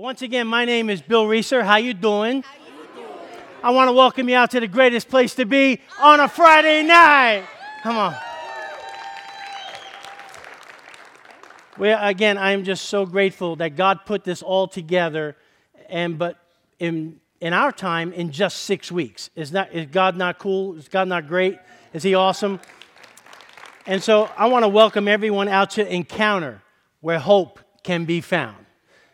[0.00, 1.62] Once again, my name is Bill Rieser.
[1.62, 2.42] How you doing?
[3.62, 6.82] I want to welcome you out to the greatest place to be on a Friday
[6.84, 7.44] night.
[7.82, 8.16] Come on.
[11.76, 15.36] Well, again, I am just so grateful that God put this all together,
[15.90, 16.38] and but
[16.78, 19.28] in in our time, in just six weeks.
[19.36, 20.78] Is that is God not cool?
[20.78, 21.58] Is God not great?
[21.92, 22.58] Is He awesome?
[23.84, 26.62] And so I want to welcome everyone out to Encounter,
[27.02, 28.64] where hope can be found.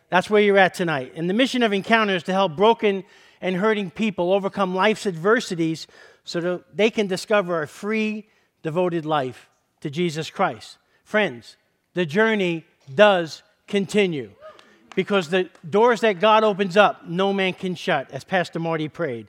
[0.08, 1.12] That's where you're at tonight.
[1.16, 3.04] And the mission of Encounter is to help broken
[3.40, 5.86] and hurting people overcome life's adversities
[6.24, 8.26] so that they can discover a free,
[8.62, 9.48] devoted life
[9.80, 10.78] to Jesus Christ.
[11.04, 11.56] Friends,
[11.94, 12.64] the journey
[12.94, 14.30] does continue
[14.94, 19.28] because the doors that God opens up, no man can shut, as Pastor Marty prayed.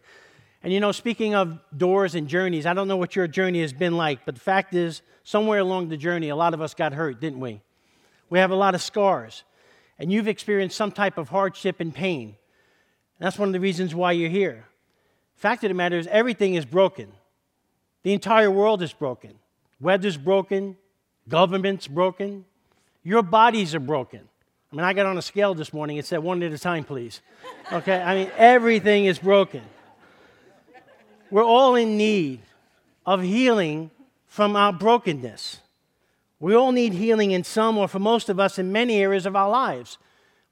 [0.64, 3.74] And you know, speaking of doors and journeys, I don't know what your journey has
[3.74, 6.94] been like, but the fact is, somewhere along the journey, a lot of us got
[6.94, 7.62] hurt, didn't we?
[8.30, 9.44] We have a lot of scars,
[10.00, 12.36] and you've experienced some type of hardship and pain.
[13.20, 14.66] And that's one of the reasons why you're here.
[15.36, 17.12] Fact of the matter is, everything is broken.
[18.04, 19.36] The entire world is broken.
[19.80, 20.78] Weather's broken,
[21.28, 22.46] government's broken,
[23.04, 24.22] your bodies are broken.
[24.72, 26.84] I mean, I got on a scale this morning, it said one at a time,
[26.84, 27.22] please.
[27.72, 28.02] Okay?
[28.02, 29.62] I mean, everything is broken.
[31.30, 32.42] We're all in need
[33.06, 33.92] of healing
[34.28, 35.60] from our brokenness.
[36.40, 39.36] We all need healing in some, or for most of us, in many areas of
[39.36, 39.98] our lives.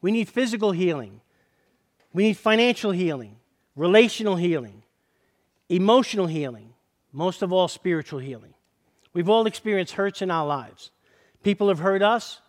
[0.01, 1.21] We need physical healing,
[2.13, 3.37] we need financial healing,
[3.75, 4.83] relational healing,
[5.69, 6.73] emotional healing,
[7.11, 8.53] most of all, spiritual healing.
[9.13, 10.91] We've all experienced hurts in our lives.
[11.43, 12.41] People have hurt us,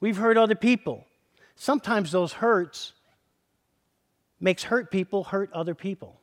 [0.00, 1.06] we've hurt other people.
[1.54, 2.92] Sometimes those hurts
[4.38, 6.20] makes hurt people hurt other people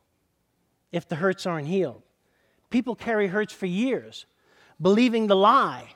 [0.92, 2.04] if the hurts aren't healed.
[2.70, 4.26] People carry hurts for years,
[4.80, 5.96] believing the lie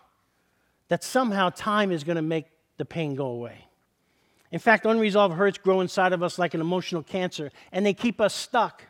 [0.89, 2.45] that somehow time is going to make
[2.77, 3.65] the pain go away.
[4.51, 8.21] In fact, unresolved hurts grow inside of us like an emotional cancer, and they keep
[8.21, 8.83] us stuck.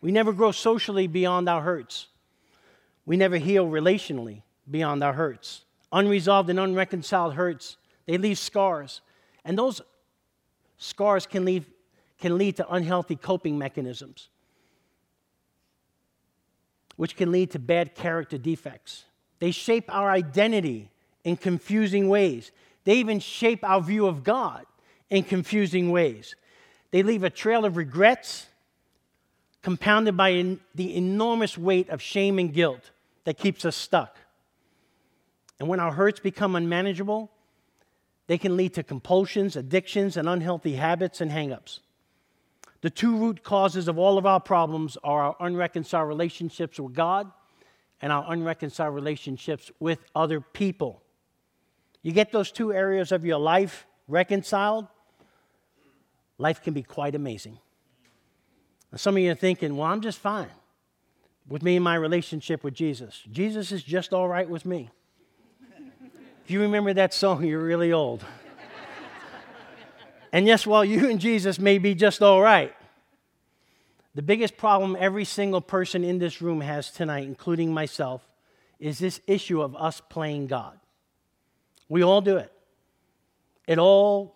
[0.00, 2.08] We never grow socially beyond our hurts.
[3.04, 5.64] We never heal relationally beyond our hurts.
[5.92, 7.76] Unresolved and unreconciled hurts,
[8.06, 9.02] they leave scars.
[9.44, 9.82] And those
[10.78, 11.66] scars can lead,
[12.18, 14.28] can lead to unhealthy coping mechanisms
[16.96, 19.04] which can lead to bad character defects.
[19.38, 20.90] They shape our identity
[21.24, 22.50] in confusing ways.
[22.84, 24.66] They even shape our view of God
[25.10, 26.34] in confusing ways.
[26.90, 28.46] They leave a trail of regrets
[29.62, 32.90] compounded by the enormous weight of shame and guilt
[33.24, 34.16] that keeps us stuck.
[35.60, 37.30] And when our hurts become unmanageable,
[38.26, 41.80] they can lead to compulsions, addictions, and unhealthy habits and hangups.
[42.80, 47.30] The two root causes of all of our problems are our unreconciled relationships with God
[48.00, 51.01] and our unreconciled relationships with other people.
[52.02, 54.86] You get those two areas of your life reconciled,
[56.38, 57.58] life can be quite amazing.
[58.90, 60.50] Now, some of you are thinking, well, I'm just fine
[61.48, 63.22] with me and my relationship with Jesus.
[63.30, 64.90] Jesus is just all right with me.
[66.44, 68.24] if you remember that song, you're really old.
[70.32, 72.74] And yes, while you and Jesus may be just all right,
[74.14, 78.26] the biggest problem every single person in this room has tonight, including myself,
[78.78, 80.78] is this issue of us playing God.
[81.92, 82.50] We all do it.
[83.66, 84.34] It all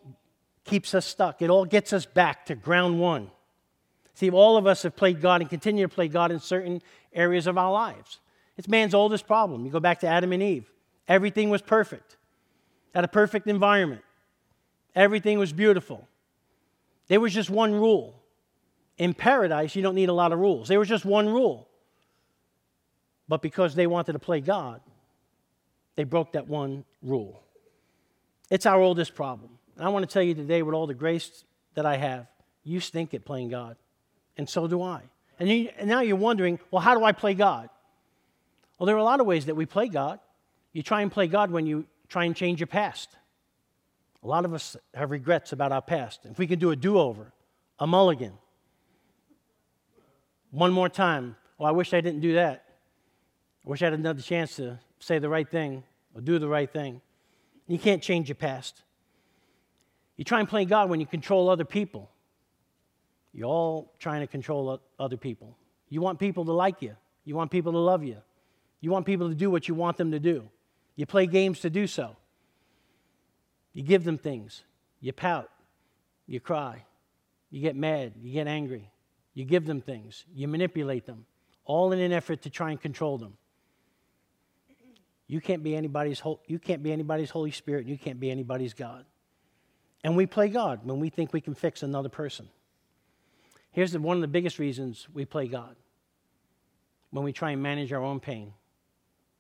[0.65, 3.31] keeps us stuck, it all gets us back to ground one.
[4.13, 6.83] See, all of us have played God and continue to play God in certain
[7.15, 8.21] areas of our lives.
[8.59, 9.65] It's man's oldest problem.
[9.65, 10.71] You go back to Adam and Eve,
[11.09, 12.19] everything was perfect,
[12.95, 14.03] had a perfect environment.
[14.95, 16.07] Everything was beautiful.
[17.09, 18.23] There was just one rule.
[18.99, 20.69] In paradise, you don't need a lot of rules.
[20.69, 21.69] There was just one rule.
[23.29, 24.83] But because they wanted to play God,
[25.95, 27.43] they broke that one rule.
[28.51, 29.51] It's our oldest problem.
[29.77, 32.27] And I want to tell you today, with all the grace that I have,
[32.65, 33.77] you stink at playing God.
[34.37, 35.03] And so do I.
[35.39, 37.69] And, you, and now you're wondering, well, how do I play God?
[38.79, 40.21] Well, there are a lot of ways that we play God.
[40.73, 43.11] You try and play God when you try and change your past.
[44.23, 46.21] A lot of us have regrets about our past.
[46.25, 47.33] If we could do a do over,
[47.79, 48.33] a mulligan,
[50.51, 52.65] one more time, oh, I wish I didn't do that.
[53.65, 55.83] I wish I had another chance to say the right thing
[56.15, 57.01] or do the right thing.
[57.67, 58.83] You can't change your past.
[60.17, 62.11] You try and play God when you control other people.
[63.33, 65.57] You're all trying to control other people.
[65.89, 68.17] You want people to like you, you want people to love you,
[68.81, 70.49] you want people to do what you want them to do.
[70.95, 72.17] You play games to do so.
[73.75, 74.63] You give them things.
[75.01, 75.51] You pout.
[76.27, 76.85] You cry.
[77.51, 78.15] You get mad.
[78.23, 78.91] You get angry.
[79.35, 80.25] You give them things.
[80.35, 81.27] You manipulate them,
[81.67, 83.37] all in an effort to try and control them.
[85.29, 87.87] You can't be anybody's, you can't be anybody's Holy Spirit.
[87.87, 89.05] You can't be anybody's God.
[90.05, 92.49] And we play God when we think we can fix another person.
[93.73, 95.75] Here's the, one of the biggest reasons we play God
[97.11, 98.53] when we try and manage our own pain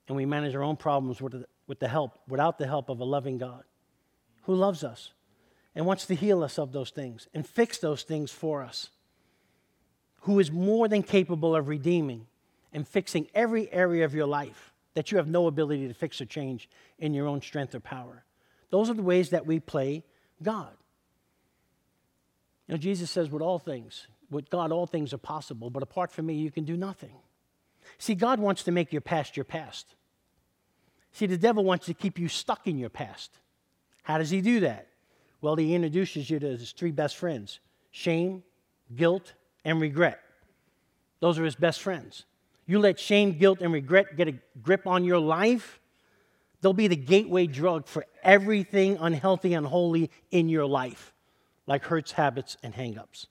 [0.08, 3.00] and we manage our own problems with the, with the help, without the help of
[3.00, 3.64] a loving God
[4.42, 5.12] who loves us
[5.74, 8.90] and wants to heal us of those things and fix those things for us,
[10.20, 12.26] who is more than capable of redeeming
[12.72, 16.24] and fixing every area of your life that you have no ability to fix or
[16.24, 18.24] change in your own strength or power.
[18.70, 20.02] Those are the ways that we play
[20.42, 20.72] God.
[22.66, 26.10] You know, Jesus says, with all things, with God, all things are possible, but apart
[26.10, 27.12] from me, you can do nothing.
[27.98, 29.94] See, God wants to make your past your past.
[31.12, 33.38] See, the devil wants to keep you stuck in your past.
[34.02, 34.88] How does he do that?
[35.42, 37.60] Well, he introduces you to his three best friends
[37.90, 38.42] shame,
[38.94, 40.20] guilt, and regret.
[41.20, 42.24] Those are his best friends.
[42.66, 45.80] You let shame, guilt, and regret get a grip on your life,
[46.60, 51.14] they'll be the gateway drug for everything unhealthy, unholy in your life,
[51.66, 53.26] like hurts, habits, and hangups.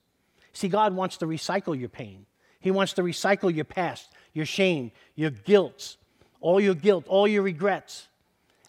[0.54, 2.26] See, God wants to recycle your pain.
[2.62, 5.98] He wants to recycle your past, your shame, your guilt,
[6.40, 8.08] all your guilt, all your regrets.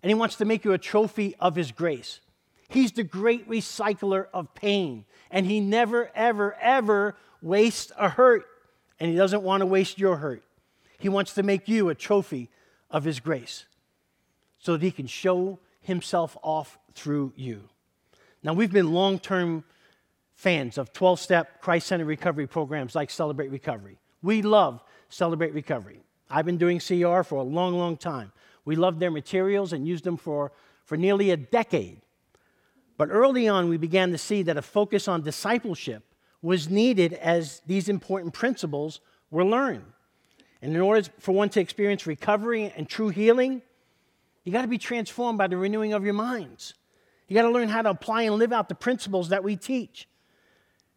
[0.03, 2.21] And He wants to make you a trophy of His grace.
[2.69, 5.05] He's the great recycler of pain.
[5.31, 8.45] And He never, ever, ever wastes a hurt.
[8.99, 10.43] And He doesn't want to waste your hurt.
[10.99, 12.51] He wants to make you a trophy
[12.91, 13.67] of His grace
[14.59, 17.69] so that He can show Himself off through you.
[18.43, 19.65] Now, we've been long term
[20.35, 23.99] fans of 12 step Christ centered recovery programs like Celebrate Recovery.
[24.23, 26.01] We love Celebrate Recovery.
[26.31, 28.33] I've been doing CR for a long, long time.
[28.65, 30.53] We loved their materials and used them for,
[30.85, 32.03] for nearly a decade.
[32.99, 36.03] But early on, we began to see that a focus on discipleship
[36.43, 39.01] was needed as these important principles
[39.31, 39.85] were learned.
[40.67, 43.63] And in order for one to experience recovery and true healing,
[44.43, 46.75] you got to be transformed by the renewing of your minds.
[47.29, 50.09] You got to learn how to apply and live out the principles that we teach.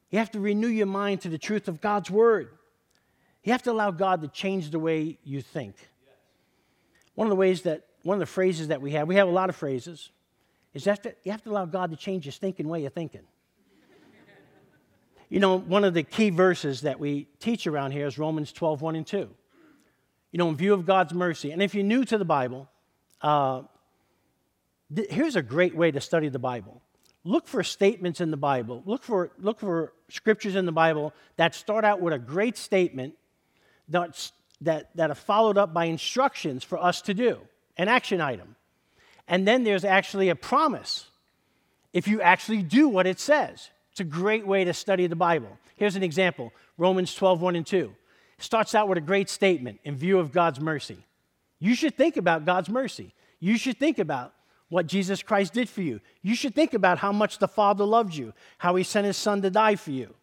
[0.10, 2.50] You have to renew your mind to the truth of God's word.
[3.44, 5.76] You have to allow God to change the way you think.
[7.14, 9.32] One of the ways that, one of the phrases that we have, we have a
[9.32, 10.10] lot of phrases,
[10.74, 13.22] is that you have to allow God to change your thinking way of thinking.
[15.30, 18.82] you know, one of the key verses that we teach around here is Romans 12,
[18.82, 19.30] 1 and 2.
[20.32, 21.52] You know, in view of God's mercy.
[21.52, 22.70] And if you're new to the Bible,
[23.22, 23.64] uh,
[24.96, 26.82] th- here's a great way to study the Bible
[27.24, 31.54] look for statements in the Bible, look for, look for scriptures in the Bible that
[31.54, 33.14] start out with a great statement
[33.88, 34.32] that's,
[34.62, 37.40] that, that are followed up by instructions for us to do,
[37.78, 38.56] an action item.
[39.28, 41.06] And then there's actually a promise
[41.94, 43.70] if you actually do what it says.
[43.92, 45.58] It's a great way to study the Bible.
[45.76, 47.94] Here's an example Romans 12, 1 and 2.
[48.40, 51.06] Starts out with a great statement in view of God's mercy.
[51.60, 53.14] You should think about God's mercy.
[53.40, 54.34] You should think about
[54.70, 56.00] what Jesus Christ did for you.
[56.22, 59.42] You should think about how much the Father loved you, how He sent His Son
[59.42, 60.14] to die for you,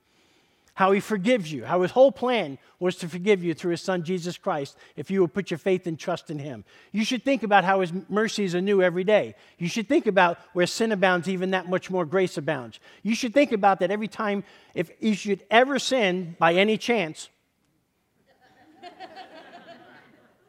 [0.75, 4.03] how He forgives you, how His whole plan was to forgive you through His Son
[4.05, 6.65] Jesus Christ if you will put your faith and trust in Him.
[6.93, 9.35] You should think about how His mercies are new every day.
[9.59, 12.79] You should think about where sin abounds, even that much more grace abounds.
[13.03, 17.29] You should think about that every time, if you should ever sin by any chance,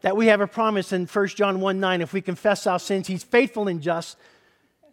[0.01, 2.01] that we have a promise in 1 John 1 9.
[2.01, 4.17] If we confess our sins, He's faithful and just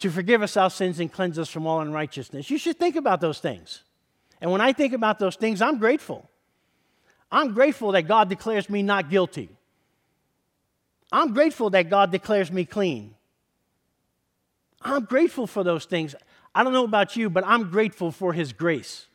[0.01, 2.51] to forgive us our sins and cleanse us from all unrighteousness.
[2.51, 3.83] You should think about those things.
[4.41, 6.29] And when I think about those things, I'm grateful.
[7.31, 9.51] I'm grateful that God declares me not guilty.
[11.11, 13.15] I'm grateful that God declares me clean.
[14.83, 16.15] I'm grateful for those things.
[16.55, 19.07] I don't know about you, but I'm grateful for His grace.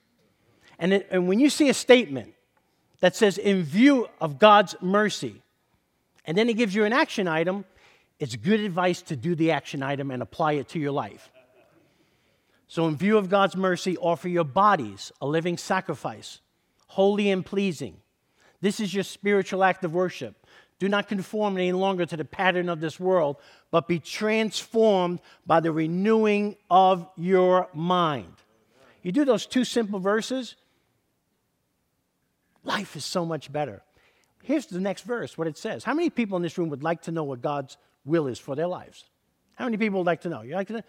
[0.79, 2.33] And, it, and when you see a statement
[2.99, 5.41] that says, in view of God's mercy,
[6.25, 7.65] and then he gives you an action item,
[8.19, 11.31] it's good advice to do the action item and apply it to your life.
[12.67, 16.39] So, in view of God's mercy, offer your bodies a living sacrifice,
[16.87, 17.97] holy and pleasing.
[18.61, 20.45] This is your spiritual act of worship.
[20.77, 23.37] Do not conform any longer to the pattern of this world,
[23.71, 28.33] but be transformed by the renewing of your mind.
[29.01, 30.55] You do those two simple verses,
[32.79, 33.81] life is so much better.
[34.43, 35.83] Here's the next verse, what it says.
[35.83, 38.55] How many people in this room would like to know what God's will is for
[38.55, 39.03] their lives?
[39.55, 40.41] How many people would like to know?
[40.43, 40.81] You like to know?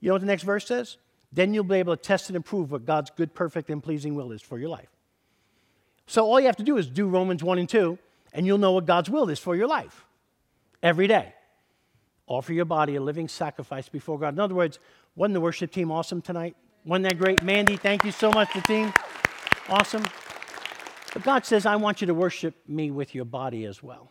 [0.00, 0.96] You know what the next verse says?
[1.30, 4.32] Then you'll be able to test and improve what God's good, perfect, and pleasing will
[4.32, 4.88] is for your life.
[6.06, 7.98] So all you have to do is do Romans 1 and 2,
[8.32, 10.06] and you'll know what God's will is for your life
[10.82, 11.34] every day.
[12.26, 14.32] Offer your body a living sacrifice before God.
[14.32, 14.78] In other words,
[15.14, 16.56] wasn't the worship team awesome tonight?
[16.86, 17.42] Wasn't that great?
[17.42, 18.92] Mandy, thank you so much, the team.
[19.68, 20.04] Awesome.
[21.12, 24.10] But God says, I want you to worship me with your body as well.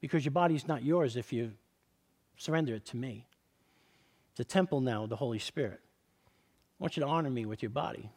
[0.00, 1.52] Because your body is not yours if you
[2.36, 3.26] surrender it to me.
[4.32, 5.80] It's a temple now of the Holy Spirit.
[6.26, 8.10] I want you to honor me with your body.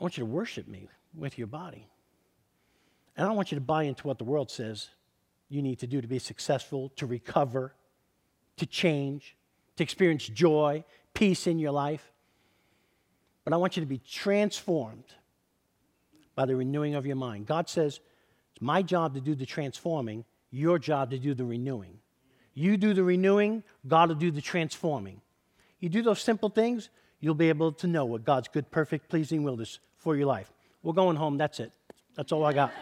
[0.00, 1.86] I want you to worship me with your body.
[3.16, 4.88] And I don't want you to buy into what the world says
[5.50, 7.74] you need to do to be successful, to recover,
[8.56, 9.36] to change,
[9.76, 10.82] to experience joy,
[11.12, 12.10] peace in your life.
[13.44, 15.04] But I want you to be transformed
[16.34, 17.46] by the renewing of your mind.
[17.46, 18.00] God says,
[18.52, 21.98] It's my job to do the transforming, your job to do the renewing.
[22.54, 25.20] You do the renewing, God will do the transforming.
[25.80, 29.42] You do those simple things, you'll be able to know what God's good, perfect, pleasing
[29.42, 30.52] will is for your life.
[30.82, 31.72] We're going home, that's it.
[32.14, 32.72] That's all I got.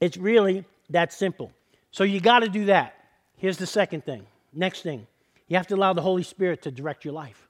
[0.00, 1.52] it's really that simple.
[1.92, 2.94] So you got to do that.
[3.36, 4.26] Here's the second thing.
[4.52, 5.06] Next thing,
[5.48, 7.48] you have to allow the Holy Spirit to direct your life.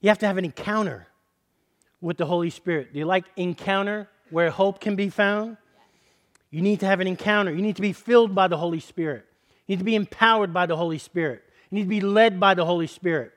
[0.00, 1.06] You have to have an encounter
[2.02, 2.92] with the Holy Spirit.
[2.92, 5.56] Do you like encounter where hope can be found?
[6.50, 7.50] You need to have an encounter.
[7.50, 9.24] You need to be filled by the Holy Spirit.
[9.66, 11.42] You need to be empowered by the Holy Spirit.
[11.70, 13.32] You need to be led by the Holy Spirit.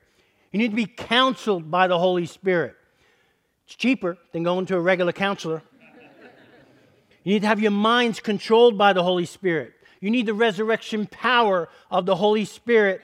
[0.52, 2.74] You need to be counseled by the Holy Spirit.
[3.66, 5.62] It's cheaper than going to a regular counselor.
[7.24, 9.72] You need to have your minds controlled by the Holy Spirit.
[10.00, 13.00] You need the resurrection power of the Holy Spirit,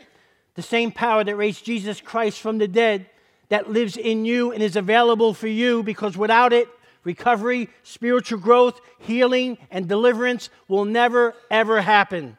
[0.55, 3.07] the same power that raised Jesus Christ from the dead
[3.53, 6.71] that lives in you and is available for you because without it,
[7.05, 12.39] recovery, spiritual growth, healing, and deliverance will never, ever happen.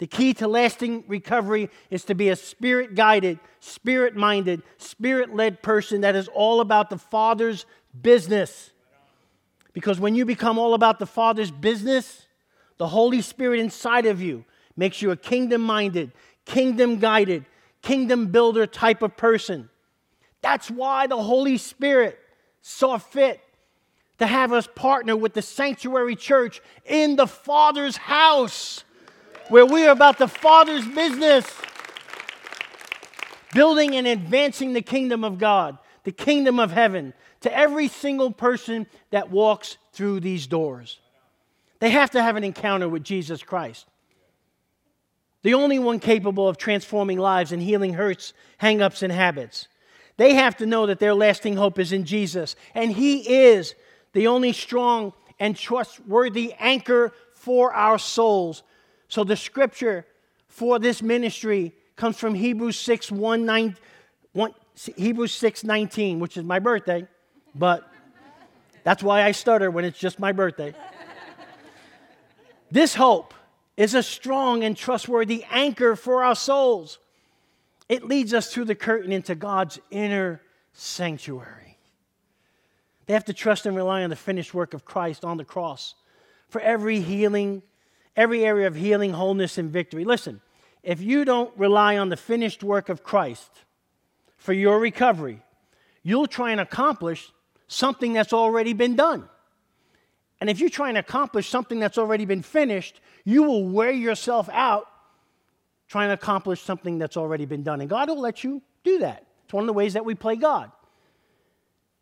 [0.00, 5.62] The key to lasting recovery is to be a spirit guided, spirit minded, spirit led
[5.62, 7.64] person that is all about the Father's
[8.02, 8.70] business.
[9.72, 12.26] Because when you become all about the Father's business,
[12.76, 14.44] the Holy Spirit inside of you
[14.76, 16.12] makes you a kingdom minded,
[16.44, 17.46] kingdom guided,
[17.80, 19.70] kingdom builder type of person.
[20.44, 22.18] That's why the Holy Spirit
[22.60, 23.40] saw fit
[24.18, 28.84] to have us partner with the sanctuary church in the Father's house,
[29.48, 31.46] where we are about the Father's business,
[33.54, 38.86] building and advancing the kingdom of God, the kingdom of heaven, to every single person
[39.12, 41.00] that walks through these doors.
[41.78, 43.86] They have to have an encounter with Jesus Christ.
[45.40, 49.68] The only one capable of transforming lives and healing hurts, hangups, and habits.
[50.16, 52.56] They have to know that their lasting hope is in Jesus.
[52.74, 53.74] And He is
[54.12, 58.62] the only strong and trustworthy anchor for our souls.
[59.08, 60.06] So the scripture
[60.48, 63.76] for this ministry comes from Hebrews 6 1, 9,
[64.32, 64.54] 1,
[64.96, 67.06] Hebrews 6 19, which is my birthday,
[67.54, 67.88] but
[68.82, 70.74] that's why I stutter when it's just my birthday.
[72.70, 73.34] this hope
[73.76, 76.98] is a strong and trustworthy anchor for our souls.
[77.88, 80.40] It leads us through the curtain into God's inner
[80.72, 81.78] sanctuary.
[83.06, 85.94] They have to trust and rely on the finished work of Christ on the cross
[86.48, 87.62] for every healing,
[88.16, 90.04] every area of healing, wholeness, and victory.
[90.04, 90.40] Listen,
[90.82, 93.50] if you don't rely on the finished work of Christ
[94.36, 95.42] for your recovery,
[96.02, 97.32] you'll try and accomplish
[97.66, 99.28] something that's already been done.
[100.40, 104.48] And if you try and accomplish something that's already been finished, you will wear yourself
[104.52, 104.86] out
[105.94, 107.80] trying to accomplish something that's already been done.
[107.80, 109.24] And God will let you do that.
[109.44, 110.72] It's one of the ways that we play God,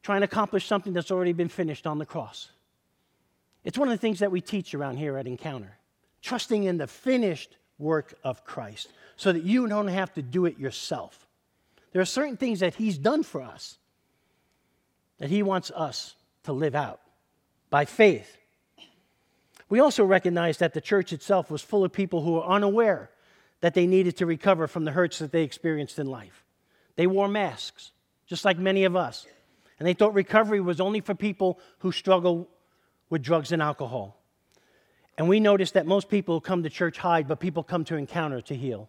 [0.03, 2.51] trying to accomplish something that's already been finished on the cross.
[3.65, 5.77] It's one of the things that we teach around here at Encounter
[6.23, 10.59] trusting in the finished work of Christ so that you don't have to do it
[10.59, 11.29] yourself.
[11.93, 13.77] There are certain things that He's done for us
[15.19, 17.03] that He wants us to live out
[17.69, 18.39] by faith.
[19.69, 23.11] We also recognize that the church itself was full of people who were unaware
[23.62, 26.45] that they needed to recover from the hurts that they experienced in life.
[26.97, 27.92] They wore masks,
[28.26, 29.26] just like many of us.
[29.78, 32.49] And they thought recovery was only for people who struggle
[33.09, 34.21] with drugs and alcohol.
[35.16, 37.97] And we noticed that most people who come to church hide, but people come to
[37.97, 38.88] encounter to heal.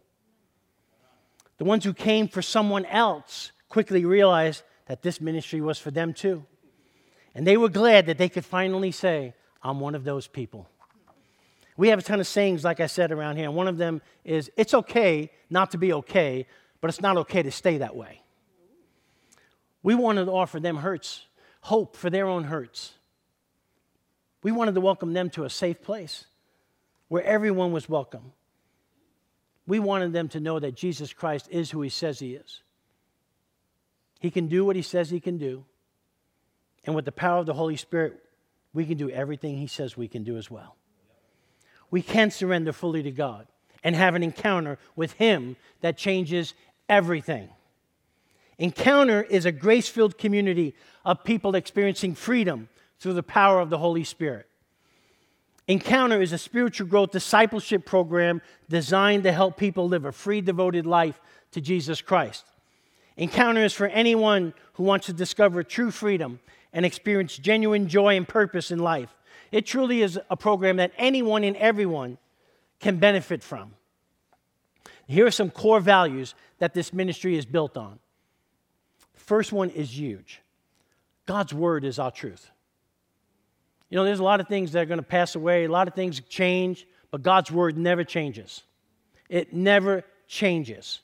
[1.59, 6.13] The ones who came for someone else quickly realized that this ministry was for them
[6.13, 6.45] too.
[7.35, 10.67] And they were glad that they could finally say, I'm one of those people.
[11.75, 13.45] We have a ton of sayings, like I said, around here.
[13.45, 16.47] And one of them is it's okay not to be okay,
[16.81, 18.21] but it's not okay to stay that way.
[19.81, 21.25] We wanted to offer them hurts,
[21.61, 22.93] hope for their own hurts.
[24.43, 26.25] We wanted to welcome them to a safe place
[27.07, 28.33] where everyone was welcome.
[29.65, 32.61] We wanted them to know that Jesus Christ is who he says he is.
[34.19, 35.65] He can do what he says he can do.
[36.85, 38.19] And with the power of the Holy Spirit,
[38.73, 40.75] we can do everything he says we can do as well
[41.93, 43.45] we can surrender fully to God
[43.83, 46.55] and have an encounter with Him that changes
[46.89, 47.49] everything.
[48.57, 50.73] Encounter is a grace filled community
[51.05, 54.47] of people experiencing freedom through the power of the Holy Spirit.
[55.67, 60.87] Encounter is a spiritual growth discipleship program designed to help people live a free, devoted
[60.87, 61.21] life
[61.51, 62.43] to Jesus Christ.
[63.17, 66.39] Encounter is for anyone who wants to discover true freedom
[66.73, 69.13] and experience genuine joy and purpose in life.
[69.53, 72.17] It truly is a program that anyone and everyone
[72.79, 73.75] can benefit from.
[75.05, 77.99] Here are some core values that this ministry is built on.
[79.13, 80.41] First one is huge
[81.27, 82.49] God's word is our truth.
[83.91, 85.87] You know, there's a lot of things that are going to pass away, a lot
[85.87, 88.63] of things change, but God's word never changes.
[89.29, 90.99] It never changes.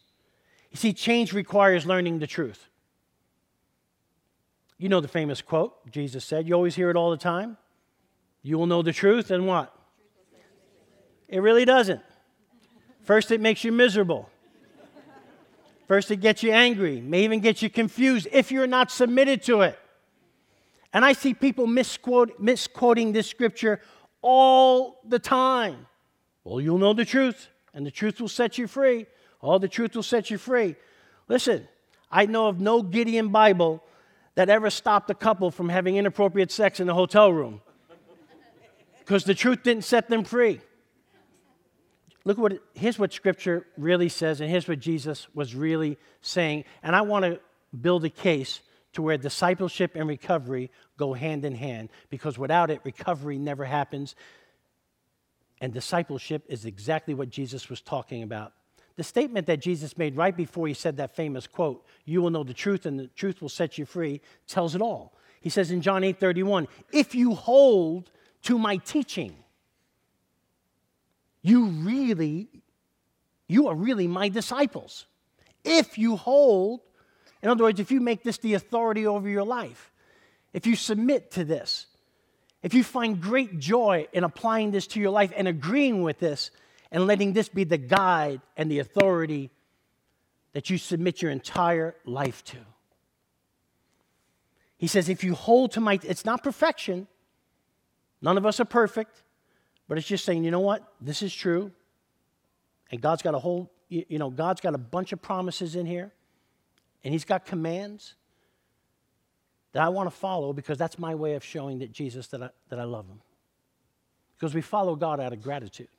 [0.72, 2.68] You see, change requires learning the truth.
[4.80, 7.58] You know the famous quote Jesus said, you always hear it all the time.
[8.42, 9.74] You will know the truth, and what?
[11.28, 12.02] It really doesn't.
[13.04, 14.30] First, it makes you miserable.
[15.88, 19.62] First, it gets you angry, may even get you confused if you're not submitted to
[19.62, 19.78] it.
[20.94, 23.82] And I see people misquote, misquoting this scripture
[24.22, 25.88] all the time.
[26.44, 29.06] Well, you'll know the truth, and the truth will set you free.
[29.42, 30.76] All the truth will set you free.
[31.28, 31.68] Listen,
[32.12, 33.84] I know of no Gideon Bible
[34.36, 37.62] that ever stopped a couple from having inappropriate sex in a hotel room
[39.10, 40.62] because the truth didn't set them free.
[42.26, 46.66] Look what here's what scripture really says, and here's what Jesus was really saying.
[46.84, 47.40] And I want to
[47.76, 48.62] build a case
[48.94, 54.14] to where discipleship and recovery go hand in hand because without it, recovery never happens.
[55.60, 58.54] And discipleship is exactly what Jesus was talking about.
[58.96, 62.44] The statement that Jesus made right before he said that famous quote, you will know
[62.44, 65.16] the truth and the truth will set you free, tells it all.
[65.42, 68.12] He says in John 8 31, if you hold
[68.44, 69.36] to my teaching.
[71.42, 72.50] You really,
[73.48, 75.06] you are really my disciples.
[75.64, 76.82] If you hold,
[77.42, 79.92] in other words, if you make this the authority over your life,
[80.54, 81.86] if you submit to this,
[82.62, 86.52] if you find great joy in applying this to your life and agreeing with this
[86.92, 89.52] and letting this be the guide and the authority
[90.54, 92.58] that you submit your entire life to.
[94.78, 97.08] He says, if you hold to my, it's not perfection,
[98.22, 99.24] None of us are perfect,
[99.88, 100.84] but it's just saying, you know what?
[101.00, 101.72] This is true.
[102.92, 106.12] And God's got a whole, you know, God's got a bunch of promises in here,
[107.04, 108.16] and He's got commands
[109.74, 112.50] that I want to follow because that's my way of showing that Jesus that I,
[112.70, 113.22] that I love Him.
[114.38, 115.90] Because we follow God out of gratitude,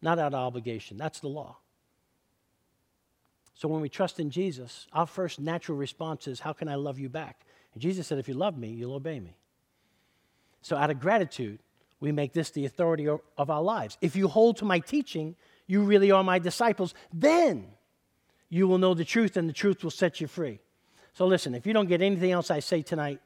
[0.00, 0.96] not out of obligation.
[0.96, 1.56] That's the law.
[3.54, 6.98] So when we trust in Jesus, our first natural response is, How can I love
[6.98, 7.40] you back?
[7.72, 9.36] And Jesus said, If you love me, you'll obey me.
[10.64, 11.58] So, out of gratitude,
[12.00, 13.98] we make this the authority of our lives.
[14.00, 16.94] If you hold to my teaching, you really are my disciples.
[17.12, 17.66] Then
[18.48, 20.60] you will know the truth, and the truth will set you free.
[21.12, 23.20] So, listen, if you don't get anything else I say tonight,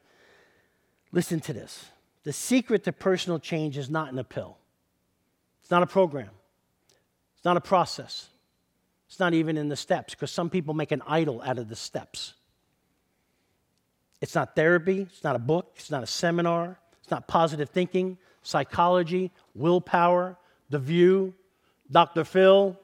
[1.13, 1.85] listen to this.
[2.23, 4.57] The secret to personal change is not in a pill,
[5.61, 6.31] it's not a program,
[7.37, 8.27] it's not a process,
[9.07, 11.77] it's not even in the steps, because some people make an idol out of the
[11.77, 12.33] steps.
[14.19, 16.77] It's not therapy, it's not a book, it's not a seminar,
[17.09, 20.37] it's not positive thinking, psychology, willpower,
[20.69, 21.33] The View,
[21.89, 22.23] Dr.
[22.23, 22.77] Phil.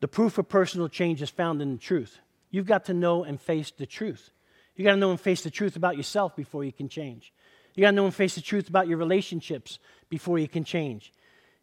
[0.00, 2.18] the proof of personal change is found in the truth.
[2.50, 4.30] You've got to know and face the truth.
[4.74, 7.34] You got to know and face the truth about yourself before you can change.
[7.74, 11.12] You got to know and face the truth about your relationships before you can change.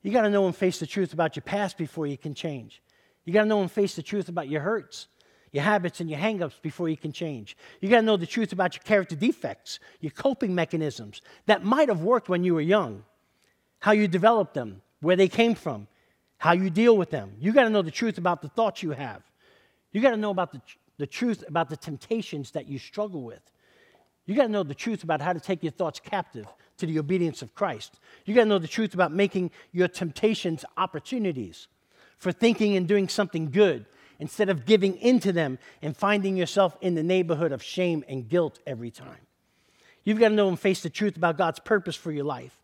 [0.03, 2.83] You got to know and face the truth about your past before you can change.
[3.23, 5.07] You got to know and face the truth about your hurts
[5.55, 7.55] your habits and your hangups before you can change.
[7.79, 11.87] You got to know the truth about your character defects, your coping mechanisms that might
[11.87, 13.05] have worked when you were young,
[13.79, 15.87] how you developed them, where they came from,
[16.39, 17.37] how you deal with them.
[17.39, 19.21] You got to know the truth about the thoughts you have.
[19.93, 20.59] You got to know about the,
[20.97, 23.39] the truth about the temptations that you struggle with.
[24.25, 26.47] You got to know the truth about how to take your thoughts captive
[26.79, 27.97] to the obedience of Christ.
[28.25, 31.69] You got to know the truth about making your temptations opportunities
[32.17, 33.85] for thinking and doing something good
[34.19, 38.59] instead of giving into them and finding yourself in the neighborhood of shame and guilt
[38.65, 39.25] every time.
[40.03, 42.57] You've got to know and face the truth about God's purpose for your life.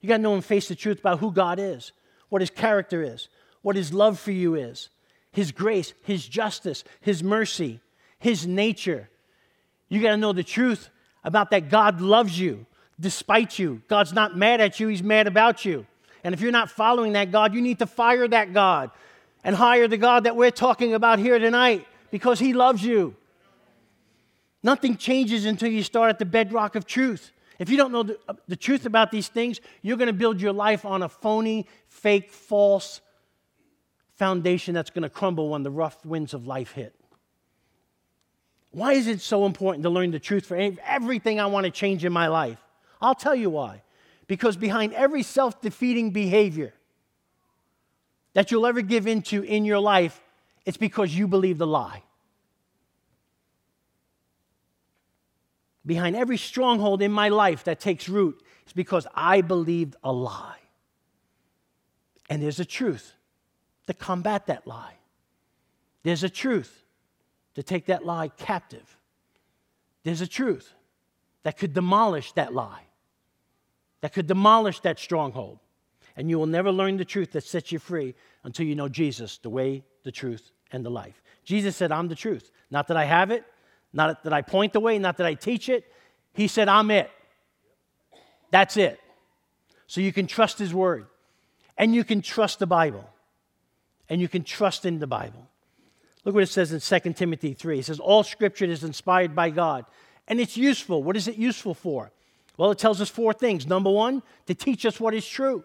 [0.00, 1.92] You got to know and face the truth about who God is,
[2.28, 3.28] what his character is,
[3.62, 4.88] what his love for you is,
[5.32, 7.80] his grace, his justice, his mercy,
[8.18, 9.08] his nature.
[9.88, 10.90] You got to know the truth
[11.22, 12.66] about that God loves you
[12.98, 13.82] despite you.
[13.88, 15.86] God's not mad at you, he's mad about you.
[16.22, 18.90] And if you're not following that God, you need to fire that God
[19.44, 23.16] and hire the God that we're talking about here tonight because He loves you.
[24.62, 27.32] Nothing changes until you start at the bedrock of truth.
[27.58, 30.40] If you don't know the, uh, the truth about these things, you're going to build
[30.40, 33.00] your life on a phony, fake, false
[34.14, 36.94] foundation that's going to crumble when the rough winds of life hit.
[38.70, 42.04] Why is it so important to learn the truth for everything I want to change
[42.04, 42.58] in my life?
[43.00, 43.82] I'll tell you why.
[44.26, 46.72] Because behind every self defeating behavior,
[48.34, 50.20] that you'll ever give into in your life,
[50.64, 52.02] it's because you believe the lie.
[55.84, 60.58] Behind every stronghold in my life that takes root is because I believed a lie.
[62.28, 63.14] And there's a truth
[63.86, 64.94] to combat that lie.
[66.02, 66.84] There's a truth
[67.54, 68.96] to take that lie captive.
[70.04, 70.72] There's a truth
[71.42, 72.84] that could demolish that lie,
[74.02, 75.58] that could demolish that stronghold.
[76.20, 79.38] And you will never learn the truth that sets you free until you know Jesus,
[79.38, 81.22] the way, the truth, and the life.
[81.44, 82.50] Jesus said, I'm the truth.
[82.70, 83.42] Not that I have it,
[83.94, 85.82] not that I point the way, not that I teach it.
[86.34, 87.10] He said, I'm it.
[88.50, 89.00] That's it.
[89.86, 91.06] So you can trust His Word,
[91.78, 93.08] and you can trust the Bible,
[94.10, 95.48] and you can trust in the Bible.
[96.26, 97.78] Look what it says in 2 Timothy 3.
[97.78, 99.86] It says, All scripture is inspired by God,
[100.28, 101.02] and it's useful.
[101.02, 102.12] What is it useful for?
[102.58, 103.66] Well, it tells us four things.
[103.66, 105.64] Number one, to teach us what is true.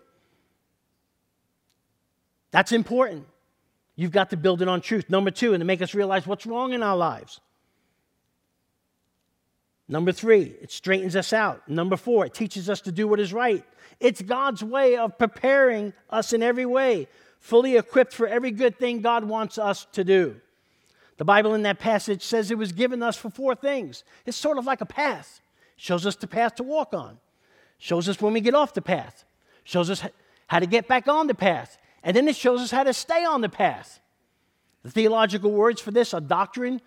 [2.56, 3.26] That's important.
[3.98, 5.10] You've got to build it on truth.
[5.10, 7.41] Number two, and to make us realize what's wrong in our lives.
[9.89, 11.68] Number three, it straightens us out.
[11.68, 13.65] Number four, it teaches us to do what is right.
[14.00, 19.02] It's God's way of preparing us in every way, fully equipped for every good thing
[19.02, 20.38] God wants us to do.
[21.18, 24.06] The Bible in that passage says it was given us for four things.
[24.26, 25.41] It's sort of like a path.
[25.76, 27.18] It shows us the path to walk on.
[27.80, 29.26] Shows us when we get off the path.
[29.65, 30.02] Shows us
[30.48, 31.78] how to get back on the path.
[32.06, 34.00] And then it shows us how to stay on the path.
[34.84, 36.80] The theological words for this are doctrine,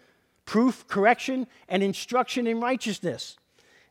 [0.46, 3.36] proof, correction, and instruction in righteousness.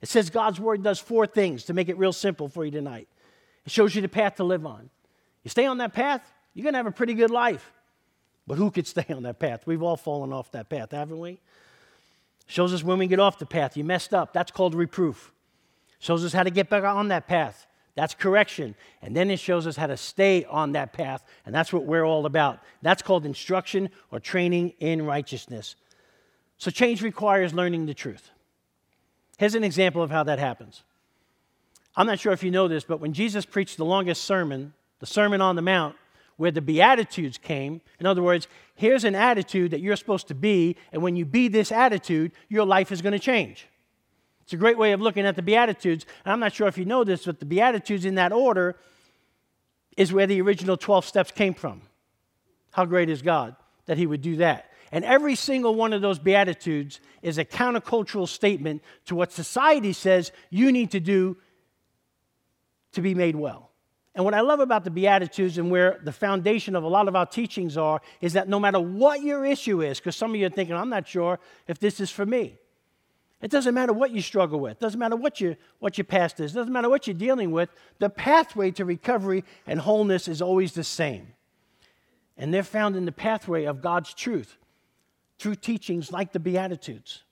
[0.01, 3.09] It says God's word does four things to make it real simple for you tonight.
[3.65, 4.89] It shows you the path to live on.
[5.43, 6.21] You stay on that path,
[6.53, 7.73] you're going to have a pretty good life.
[8.47, 9.67] But who could stay on that path?
[9.67, 11.41] We've all fallen off that path, haven't we?
[12.45, 13.75] Shows us when we get off the path.
[13.75, 14.31] You messed up.
[14.31, 15.33] That's called reproof.
[15.99, 17.67] Shows us how to get back on that path.
[17.97, 18.75] That's correction.
[19.01, 21.23] And then it shows us how to stay on that path.
[21.47, 22.59] And that's what we're all about.
[22.83, 25.75] That's called instruction or training in righteousness.
[26.59, 28.29] So change requires learning the truth.
[29.39, 30.83] Here's an example of how that happens.
[31.95, 35.07] I'm not sure if you know this, but when Jesus preached the longest sermon, the
[35.07, 35.95] Sermon on the Mount,
[36.35, 40.75] where the Beatitudes came, in other words, here's an attitude that you're supposed to be,
[40.91, 43.67] and when you be this attitude, your life is going to change.
[44.47, 46.05] It's a great way of looking at the Beatitudes.
[46.23, 48.77] And I'm not sure if you know this, but the Beatitudes in that order
[49.97, 51.81] is where the original 12 steps came from.
[52.71, 53.57] How great is God
[53.87, 54.71] that He would do that?
[54.89, 60.31] And every single one of those Beatitudes is a countercultural statement to what society says
[60.49, 61.35] you need to do
[62.93, 63.69] to be made well.
[64.15, 67.17] And what I love about the Beatitudes and where the foundation of a lot of
[67.17, 70.45] our teachings are is that no matter what your issue is, because some of you
[70.45, 72.57] are thinking, I'm not sure if this is for me.
[73.41, 74.73] It doesn't matter what you struggle with.
[74.73, 76.53] It doesn't matter what, you, what your past is.
[76.53, 77.69] Doesn't matter what you're dealing with.
[77.99, 81.33] The pathway to recovery and wholeness is always the same.
[82.35, 84.57] And they're found in the pathway of God's truth
[85.37, 87.23] through teachings like the Beatitudes,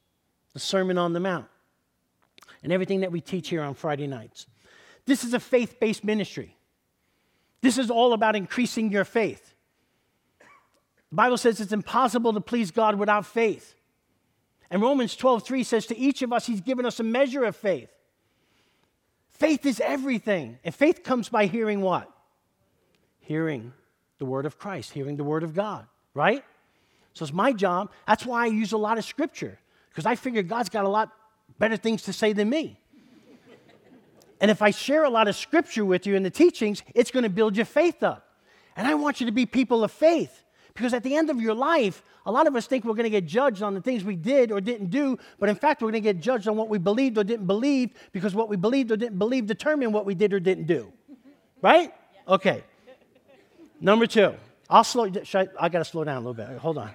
[0.54, 1.48] the Sermon on the Mount,
[2.62, 4.46] and everything that we teach here on Friday nights.
[5.06, 6.56] This is a faith based ministry.
[7.62, 9.56] This is all about increasing your faith.
[11.10, 13.76] The Bible says it's impossible to please God without faith.
[14.70, 17.56] And Romans 12, 3 says, To each of us, He's given us a measure of
[17.56, 17.90] faith.
[19.30, 20.60] Faith is everything.
[20.64, 22.10] And faith comes by hearing what?
[23.20, 23.74] Hearing
[24.18, 26.44] the word of Christ, hearing the word of God, right?
[27.14, 27.92] So it's my job.
[28.08, 31.12] That's why I use a lot of scripture, because I figure God's got a lot
[31.60, 32.80] better things to say than me.
[34.40, 37.24] and if I share a lot of scripture with you in the teachings, it's going
[37.24, 38.28] to build your faith up.
[38.78, 40.45] And I want you to be people of faith.
[40.76, 43.10] Because at the end of your life, a lot of us think we're going to
[43.10, 46.04] get judged on the things we did or didn't do, but in fact, we're going
[46.04, 48.98] to get judged on what we believed or didn't believe because what we believed or
[48.98, 50.92] didn't believe determined what we did or didn't do.
[51.62, 51.94] Right?
[52.28, 52.64] Okay.
[53.80, 54.34] Number two.
[54.70, 55.06] I'll slow.
[55.06, 56.58] I, I got to slow down a little bit.
[56.58, 56.90] Hold on.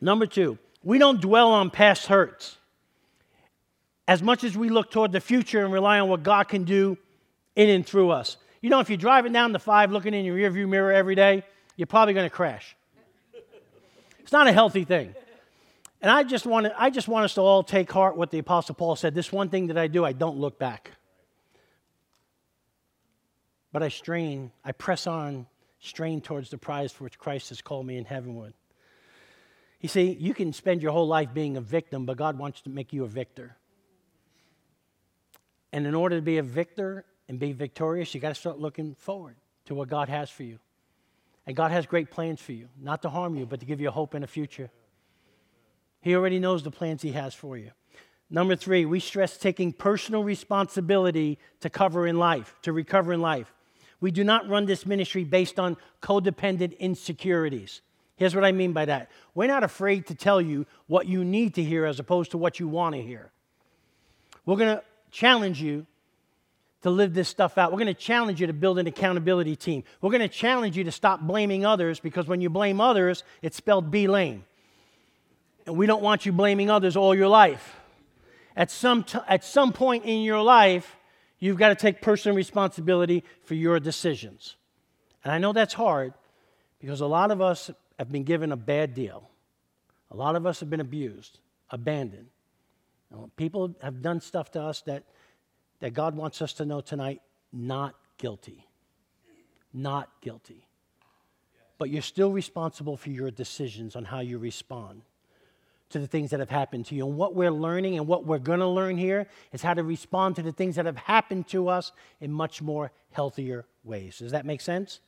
[0.00, 2.58] Number two, we don't dwell on past hurts.
[4.06, 6.98] As much as we look toward the future and rely on what God can do
[7.56, 8.36] in and through us.
[8.64, 11.42] You know, if you're driving down the five looking in your rearview mirror every day,
[11.76, 12.74] you're probably going to crash.
[14.20, 15.14] It's not a healthy thing.
[16.00, 18.38] And I just, want to, I just want us to all take heart what the
[18.38, 19.14] Apostle Paul said.
[19.14, 20.92] This one thing that I do, I don't look back.
[23.70, 25.44] But I strain, I press on,
[25.78, 28.54] strain towards the prize for which Christ has called me in heavenward.
[29.82, 32.70] You see, you can spend your whole life being a victim, but God wants to
[32.70, 33.58] make you a victor.
[35.70, 38.94] And in order to be a victor and be victorious, you got to start looking
[38.94, 40.58] forward to what God has for you.
[41.46, 43.90] And God has great plans for you, not to harm you, but to give you
[43.90, 44.70] hope and a future.
[46.00, 47.70] He already knows the plans He has for you.
[48.30, 53.52] Number three, we stress taking personal responsibility to cover in life, to recover in life.
[54.00, 57.80] We do not run this ministry based on codependent insecurities.
[58.16, 61.54] Here's what I mean by that we're not afraid to tell you what you need
[61.54, 63.30] to hear as opposed to what you want to hear.
[64.46, 65.86] We're going to challenge you
[66.84, 67.72] to live this stuff out.
[67.72, 69.84] We're going to challenge you to build an accountability team.
[70.02, 73.56] We're going to challenge you to stop blaming others because when you blame others, it's
[73.56, 74.44] spelled be lame.
[75.64, 77.74] And we don't want you blaming others all your life.
[78.54, 80.94] At some, t- at some point in your life,
[81.38, 84.56] you've got to take personal responsibility for your decisions.
[85.24, 86.12] And I know that's hard
[86.80, 89.30] because a lot of us have been given a bad deal.
[90.10, 91.38] A lot of us have been abused,
[91.70, 92.26] abandoned.
[93.36, 95.04] People have done stuff to us that
[95.80, 97.20] that God wants us to know tonight
[97.52, 98.66] not guilty.
[99.72, 100.66] Not guilty.
[101.78, 105.02] But you're still responsible for your decisions on how you respond
[105.90, 107.06] to the things that have happened to you.
[107.06, 110.36] And what we're learning and what we're going to learn here is how to respond
[110.36, 114.18] to the things that have happened to us in much more healthier ways.
[114.18, 115.00] Does that make sense?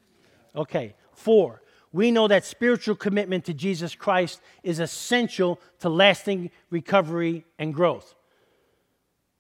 [0.54, 0.94] Okay.
[1.12, 7.72] Four, we know that spiritual commitment to Jesus Christ is essential to lasting recovery and
[7.72, 8.14] growth.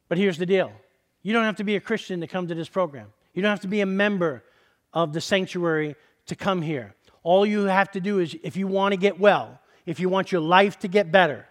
[0.08, 0.72] But here's the deal
[1.26, 3.12] you don't have to be a Christian to come to this program.
[3.34, 4.44] You don't have to be a member
[4.92, 6.94] of the sanctuary to come here.
[7.24, 10.30] All you have to do is, if you want to get well, if you want
[10.30, 11.44] your life to get better,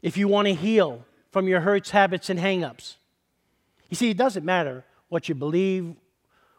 [0.00, 2.96] if you want to heal from your hurts, habits, and hangups.
[3.90, 5.94] You see, it doesn't matter what you believe,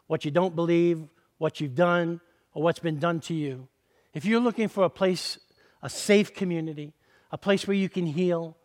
[0.06, 1.02] what you don't believe,
[1.38, 2.20] what you've done,
[2.52, 3.66] or what's been done to you.
[4.12, 5.40] If you're looking for a place,
[5.82, 6.92] a safe community,
[7.32, 8.56] a place where you can heal,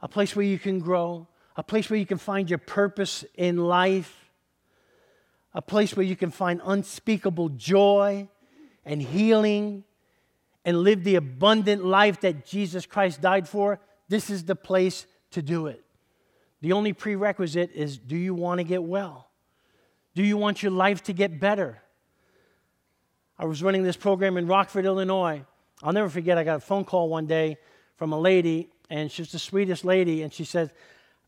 [0.00, 3.56] a place where you can grow, a place where you can find your purpose in
[3.58, 4.30] life,
[5.52, 8.28] a place where you can find unspeakable joy
[8.84, 9.84] and healing
[10.64, 15.42] and live the abundant life that Jesus Christ died for, this is the place to
[15.42, 15.84] do it.
[16.60, 19.28] The only prerequisite is do you want to get well?
[20.14, 21.82] Do you want your life to get better?
[23.38, 25.44] I was running this program in Rockford, Illinois.
[25.82, 27.58] I'll never forget, I got a phone call one day
[27.96, 30.70] from a lady, and she's the sweetest lady, and she said,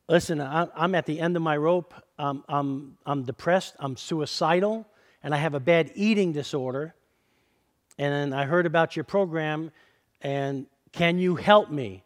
[0.08, 1.92] Listen, I'm at the end of my rope.
[2.18, 3.74] I'm, I'm, I'm depressed.
[3.80, 4.86] I'm suicidal.
[5.22, 6.94] And I have a bad eating disorder.
[7.98, 9.72] And I heard about your program.
[10.22, 12.04] And can you help me?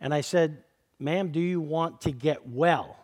[0.00, 0.62] And I said,
[1.00, 2.96] Ma'am, do you want to get well?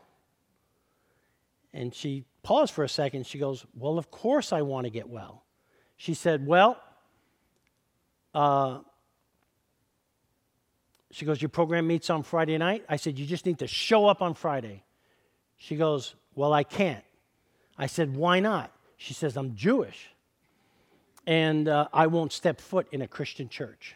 [1.73, 3.27] And she paused for a second.
[3.27, 5.43] She goes, Well, of course I want to get well.
[5.97, 6.81] She said, Well,
[8.35, 8.79] uh,
[11.11, 12.85] she goes, Your program meets on Friday night?
[12.89, 14.85] I said, You just need to show up on Friday.
[15.57, 17.05] She goes, Well, I can't.
[17.77, 18.73] I said, Why not?
[18.97, 20.11] She says, I'm Jewish
[21.29, 23.95] and uh, I won't step foot in a Christian church.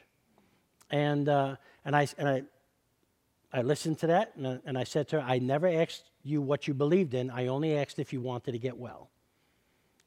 [0.90, 2.42] And, uh, and, I, and I,
[3.50, 6.42] I listened to that and I, and I said to her, I never asked you
[6.42, 7.30] what you believed in.
[7.30, 9.08] I only asked if you wanted to get well.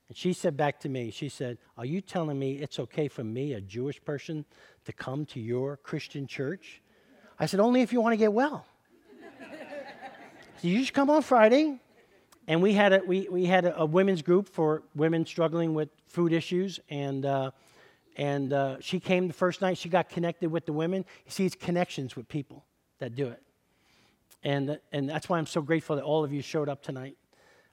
[0.07, 3.23] And she said back to me, she said, Are you telling me it's okay for
[3.23, 4.45] me, a Jewish person,
[4.85, 6.79] to come to your Christian church?
[7.39, 8.65] I said, Only if you want to get well.
[10.61, 11.79] so you just come on Friday.
[12.47, 15.89] And we had a, we, we had a, a women's group for women struggling with
[16.07, 16.79] food issues.
[16.89, 17.51] And, uh,
[18.17, 19.77] and uh, she came the first night.
[19.77, 21.05] She got connected with the women.
[21.25, 22.63] You see, it's connections with people
[22.99, 23.41] that do it.
[24.43, 27.17] And, and that's why I'm so grateful that all of you showed up tonight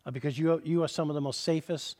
[0.06, 1.98] uh, because you, you are some of the most safest,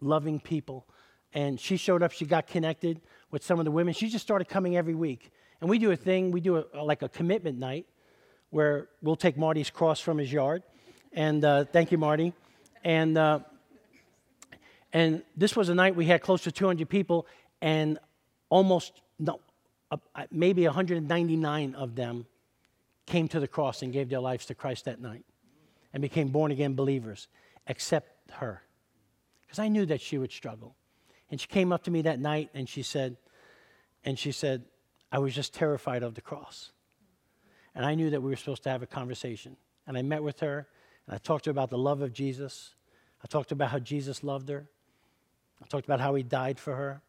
[0.00, 0.86] loving people.
[1.34, 2.12] And she showed up.
[2.12, 3.00] She got connected
[3.32, 3.92] with some of the women.
[3.92, 5.32] She just started coming every week.
[5.62, 7.86] And we do a thing, we do a, like a commitment night
[8.50, 10.64] where we'll take Marty's cross from his yard.
[11.12, 12.32] And uh, thank you, Marty.
[12.82, 13.38] And, uh,
[14.92, 17.28] and this was a night we had close to 200 people,
[17.60, 18.00] and
[18.48, 19.38] almost, no,
[19.92, 19.98] uh,
[20.32, 22.26] maybe 199 of them
[23.06, 25.24] came to the cross and gave their lives to Christ that night
[25.92, 27.28] and became born again believers,
[27.68, 28.62] except her.
[29.42, 30.74] Because I knew that she would struggle.
[31.30, 33.16] And she came up to me that night and she said,
[34.04, 34.64] and she said,
[35.12, 36.72] I was just terrified of the cross.
[37.74, 39.56] And I knew that we were supposed to have a conversation.
[39.86, 40.66] And I met with her,
[41.06, 42.74] and I talked to her about the love of Jesus.
[43.22, 44.66] I talked about how Jesus loved her.
[45.62, 47.02] I talked about how he died for her.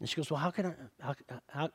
[0.00, 1.14] And she goes, Well, how can I, how,
[1.48, 1.70] how,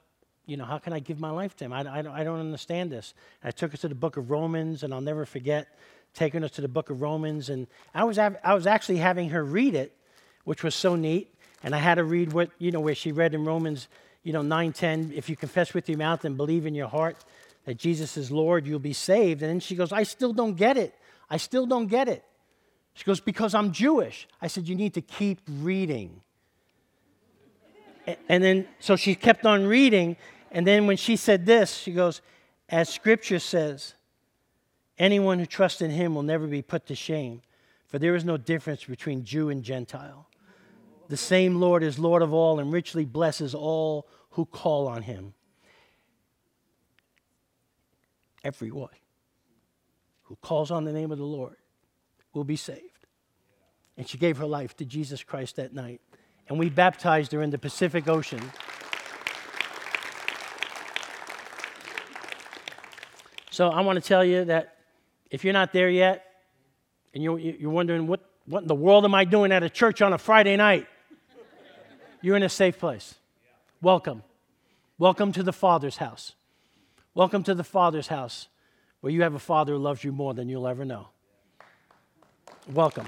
[0.47, 1.73] you know, how can I give my life to him?
[1.73, 3.13] I, I, don't, I don't understand this.
[3.41, 5.67] And I took her to the book of Romans, and I'll never forget
[6.13, 7.49] taking her to the book of Romans.
[7.49, 9.95] And I was, I was actually having her read it,
[10.43, 11.33] which was so neat.
[11.63, 13.87] And I had her read what, you know, where she read in Romans
[14.25, 17.23] you know, 9:10, if you confess with your mouth and believe in your heart
[17.65, 19.43] that Jesus is Lord, you'll be saved.
[19.43, 20.95] And then she goes, I still don't get it.
[21.29, 22.25] I still don't get it.
[22.95, 24.27] She goes, Because I'm Jewish.
[24.41, 26.21] I said, You need to keep reading.
[28.27, 30.17] and then, so she kept on reading.
[30.51, 32.21] And then when she said this, she goes,
[32.67, 33.93] As scripture says,
[34.97, 37.43] anyone who trusts in him will never be put to shame.
[37.85, 40.27] For there is no difference between Jew and Gentile.
[41.07, 45.33] The same Lord is Lord of all and richly blesses all who call on him.
[48.43, 48.89] Everyone
[50.23, 51.55] who calls on the name of the Lord
[52.33, 52.81] will be saved.
[53.97, 56.01] And she gave her life to Jesus Christ that night.
[56.47, 58.41] And we baptized her in the Pacific Ocean.
[63.51, 64.75] So I want to tell you that
[65.31, 66.25] if you're not there yet,
[67.13, 70.01] and you're, you're wondering, what, what in the world am I doing at a church
[70.01, 70.87] on a Friday night?
[72.25, 73.13] You're in a safe place.
[73.83, 74.23] Welcome.
[74.97, 76.33] Welcome to the Father's house.
[77.13, 78.47] Welcome to the Father's house
[79.01, 81.09] where you have a Father who loves you more than you'll ever know.
[82.73, 83.05] Welcome.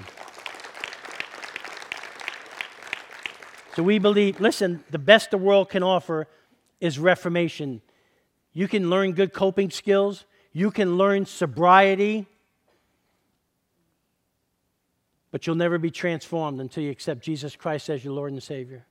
[3.74, 6.28] So we believe, listen, the best the world can offer
[6.80, 7.82] is reformation.
[8.52, 12.26] You can learn good coping skills, you can learn sobriety,
[15.32, 18.84] but you'll never be transformed until you accept Jesus Christ as your Lord and Savior.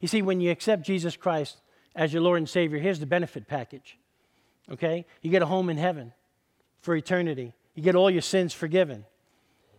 [0.00, 1.58] You see, when you accept Jesus Christ
[1.94, 3.98] as your Lord and Savior, here's the benefit package.
[4.70, 5.06] Okay?
[5.20, 6.12] You get a home in heaven
[6.80, 7.52] for eternity.
[7.74, 9.04] You get all your sins forgiven.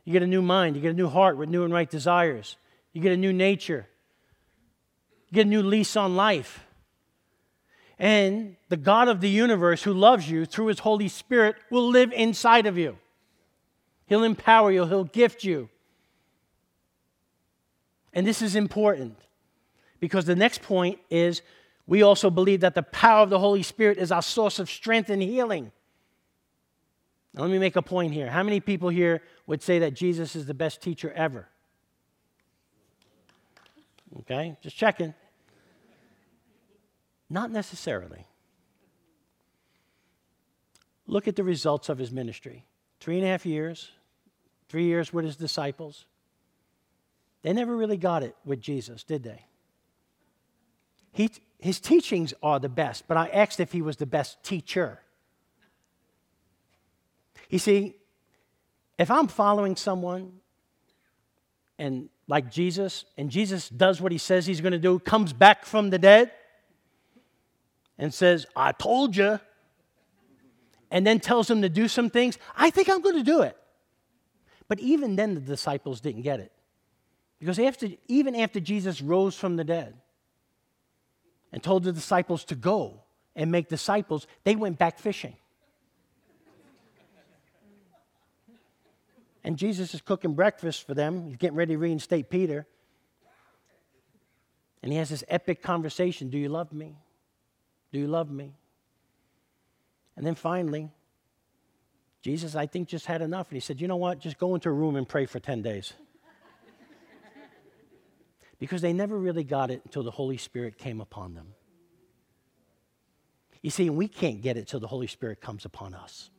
[0.06, 0.76] You get a new mind.
[0.76, 2.58] You get a new heart with new and right desires.
[2.91, 3.88] You get a new nature.
[5.30, 6.65] You get a new lease on life.
[7.99, 12.12] And the God of the universe who loves you through his Holy Spirit will live
[12.12, 12.97] inside of you.
[14.08, 15.69] He'll empower you, he'll gift you.
[18.13, 19.17] And this is important
[20.03, 21.41] because the next point is
[21.87, 25.09] we also believe that the power of the Holy Spirit is our source of strength
[25.09, 25.71] and healing.
[27.33, 28.29] Now, let me make a point here.
[28.29, 31.47] How many people here would say that Jesus is the best teacher ever?
[34.19, 35.13] Okay, just checking.
[37.29, 38.27] Not necessarily.
[41.07, 42.65] Look at the results of his ministry
[42.99, 43.89] three and a half years,
[44.67, 46.07] three years with his disciples.
[47.41, 49.45] They never really got it with Jesus, did they?
[51.13, 54.99] He, his teachings are the best, but I asked if he was the best teacher.
[57.49, 57.95] You see,
[58.97, 60.34] if I'm following someone
[61.78, 65.65] and like Jesus, and Jesus does what he says he's going to do, comes back
[65.65, 66.32] from the dead
[67.97, 69.39] and says, I told you,
[70.89, 73.58] and then tells him to do some things, I think I'm going to do it.
[74.67, 76.52] But even then, the disciples didn't get it.
[77.39, 79.95] Because after, even after Jesus rose from the dead
[81.53, 82.99] and told the disciples to go
[83.35, 85.35] and make disciples, they went back fishing.
[89.43, 91.27] And Jesus is cooking breakfast for them.
[91.27, 92.65] He's getting ready to reinstate Peter.
[94.81, 96.97] And he has this epic conversation Do you love me?
[97.91, 98.55] Do you love me?
[100.17, 100.89] And then finally,
[102.21, 103.49] Jesus, I think, just had enough.
[103.49, 104.19] And he said, You know what?
[104.19, 105.93] Just go into a room and pray for 10 days
[108.63, 111.47] because they never really got it until the Holy Spirit came upon them.
[113.62, 116.30] You see, we can't get it till the Holy Spirit comes upon us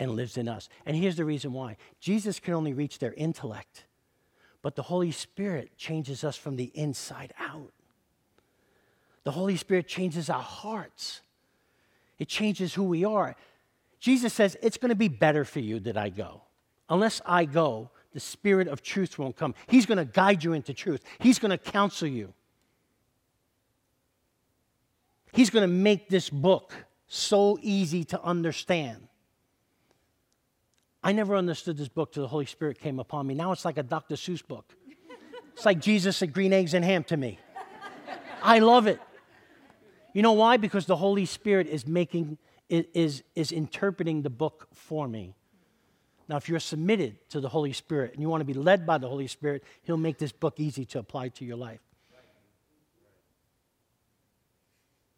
[0.00, 0.68] and lives in us.
[0.84, 3.84] And here's the reason why Jesus can only reach their intellect,
[4.62, 7.70] but the Holy Spirit changes us from the inside out.
[9.22, 11.20] The Holy Spirit changes our hearts,
[12.18, 13.36] it changes who we are.
[14.00, 16.42] Jesus says, It's going to be better for you that I go.
[16.88, 19.54] Unless I go, the Spirit of truth won't come.
[19.66, 22.32] He's going to guide you into truth, He's going to counsel you.
[25.32, 26.74] He's going to make this book
[27.06, 29.08] so easy to understand.
[31.02, 33.34] I never understood this book till the Holy Spirit came upon me.
[33.34, 34.14] Now it's like a Dr.
[34.14, 34.74] Seuss book.
[35.54, 37.38] It's like Jesus and green eggs and ham to me.
[38.42, 39.00] I love it.
[40.12, 40.58] You know why?
[40.58, 45.34] Because the Holy Spirit is making is, is interpreting the book for me.
[46.28, 48.98] Now, if you're submitted to the Holy Spirit and you want to be led by
[48.98, 51.80] the Holy Spirit, He'll make this book easy to apply to your life.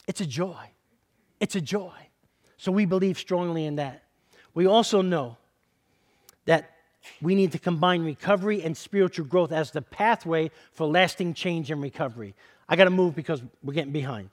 [0.06, 0.70] It's a joy.
[1.40, 1.92] It's a joy.
[2.56, 4.04] So we believe strongly in that.
[4.54, 5.36] We also know
[6.44, 6.70] that
[7.20, 11.82] we need to combine recovery and spiritual growth as the pathway for lasting change and
[11.82, 12.34] recovery.
[12.68, 14.30] I got to move because we're getting behind.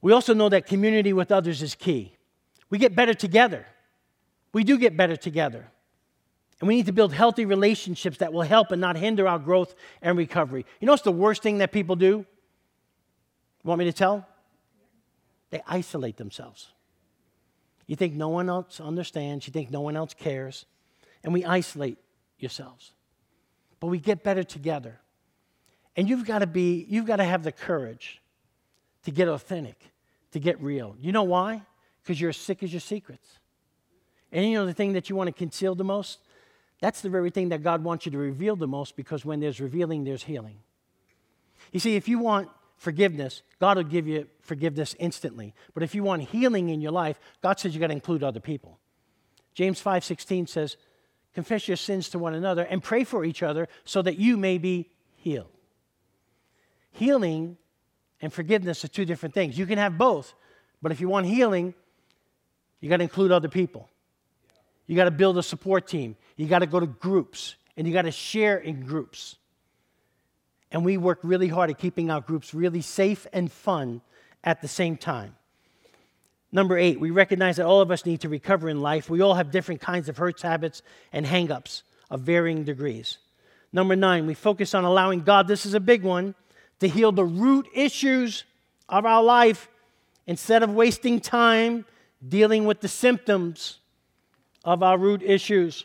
[0.00, 2.16] We also know that community with others is key.
[2.70, 3.66] We get better together.
[4.52, 5.68] We do get better together.
[6.60, 9.74] And we need to build healthy relationships that will help and not hinder our growth
[10.00, 10.64] and recovery.
[10.80, 12.06] You know what's the worst thing that people do?
[13.64, 14.26] You want me to tell?
[15.50, 16.68] They isolate themselves.
[17.86, 20.66] You think no one else understands, you think no one else cares,
[21.24, 21.98] and we isolate
[22.38, 22.92] yourselves.
[23.80, 25.00] But we get better together.
[25.96, 28.22] And you've got to be, you've got to have the courage
[29.04, 29.78] to get authentic,
[30.30, 30.96] to get real.
[31.00, 31.62] You know why?
[32.02, 33.40] Because you're as sick as your secrets.
[34.32, 36.18] And you know the thing that you want to conceal the most?
[36.80, 39.60] That's the very thing that God wants you to reveal the most because when there's
[39.60, 40.56] revealing, there's healing.
[41.70, 45.54] You see, if you want forgiveness, God will give you forgiveness instantly.
[45.74, 48.40] But if you want healing in your life, God says you got to include other
[48.40, 48.80] people.
[49.54, 50.76] James 5:16 says,
[51.34, 54.58] "Confess your sins to one another and pray for each other so that you may
[54.58, 55.52] be healed."
[56.90, 57.58] Healing
[58.20, 59.56] and forgiveness are two different things.
[59.56, 60.34] You can have both,
[60.80, 61.74] but if you want healing,
[62.80, 63.88] you got to include other people.
[64.86, 66.16] You got to build a support team.
[66.36, 69.36] You got to go to groups and you got to share in groups.
[70.70, 74.00] And we work really hard at keeping our groups really safe and fun
[74.42, 75.36] at the same time.
[76.50, 79.08] Number eight, we recognize that all of us need to recover in life.
[79.08, 83.18] We all have different kinds of hurts, habits, and hangups of varying degrees.
[83.72, 86.34] Number nine, we focus on allowing God, this is a big one,
[86.80, 88.44] to heal the root issues
[88.88, 89.68] of our life
[90.26, 91.86] instead of wasting time
[92.28, 93.78] dealing with the symptoms
[94.64, 95.84] of our root issues.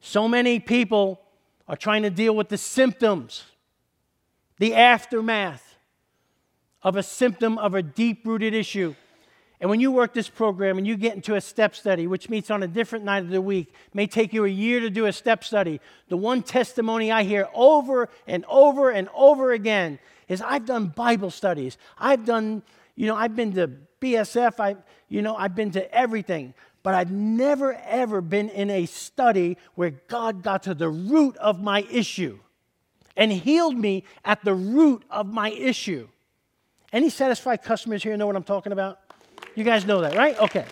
[0.00, 1.20] So many people
[1.68, 3.44] are trying to deal with the symptoms,
[4.58, 5.76] the aftermath
[6.82, 8.94] of a symptom of a deep rooted issue.
[9.60, 12.50] And when you work this program and you get into a step study, which meets
[12.50, 15.12] on a different night of the week, may take you a year to do a
[15.12, 15.80] step study.
[16.08, 19.98] The one testimony I hear over and over and over again
[20.28, 21.78] is I've done Bible studies.
[21.98, 22.62] I've done,
[22.96, 24.76] you know, I've been to BSF, I,
[25.08, 26.54] you know, I've been to everything
[26.86, 31.60] but I've never ever been in a study where God got to the root of
[31.60, 32.38] my issue
[33.16, 36.06] and healed me at the root of my issue.
[36.92, 39.00] Any satisfied customers here know what I'm talking about?
[39.56, 40.38] You guys know that, right?
[40.38, 40.64] Okay.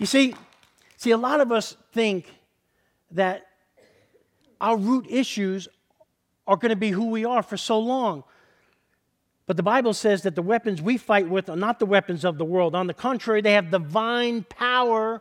[0.00, 0.34] You see,
[0.96, 2.26] see a lot of us think
[3.12, 3.46] that
[4.60, 5.68] our root issues
[6.48, 8.24] are going to be who we are for so long.
[9.46, 12.38] But the Bible says that the weapons we fight with are not the weapons of
[12.38, 12.74] the world.
[12.74, 15.20] On the contrary, they have divine power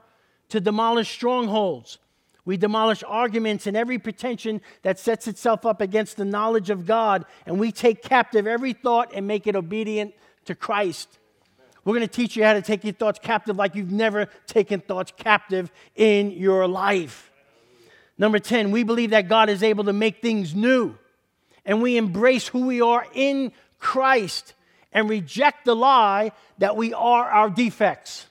[0.50, 1.98] to demolish strongholds.
[2.46, 7.26] We demolish arguments and every pretension that sets itself up against the knowledge of God,
[7.46, 10.14] and we take captive every thought and make it obedient
[10.46, 11.20] to Christ.
[11.86, 14.80] We're going to teach you how to take your thoughts captive like you've never taken
[14.80, 17.32] thoughts captive in your life.
[18.18, 20.96] Number 10, we believe that God is able to make things new,
[21.66, 23.52] and we embrace who we are in
[23.84, 24.54] Christ
[24.94, 28.26] and reject the lie that we are our defects.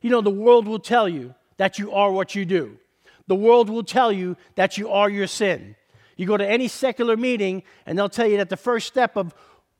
[0.00, 2.78] You know, the world will tell you that you are what you do,
[3.26, 5.76] the world will tell you that you are your sin.
[6.16, 9.34] You go to any secular meeting, and they'll tell you that the first step of,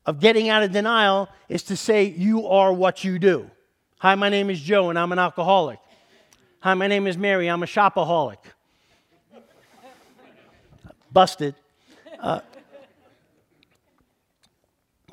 [0.05, 3.49] of getting out of denial is to say, You are what you do.
[3.99, 5.79] Hi, my name is Joe, and I'm an alcoholic.
[6.59, 8.39] Hi, my name is Mary, I'm a shopaholic.
[11.13, 11.55] Busted.
[12.19, 12.41] Uh,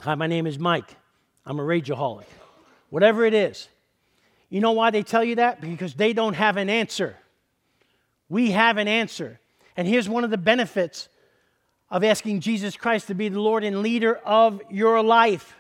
[0.03, 0.97] Hi, my name is Mike.
[1.47, 2.27] I'm a rageaholic.
[2.91, 3.69] Whatever it is.
[4.51, 5.61] You know why they tell you that?
[5.61, 7.17] Because they don't have an answer.
[8.29, 9.39] We have an answer.
[9.77, 11.09] And here's one of the benefits
[11.89, 15.55] of asking Jesus Christ to be the Lord and leader of your life.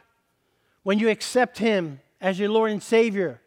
[0.82, 3.40] When you accept him as your Lord and Savior,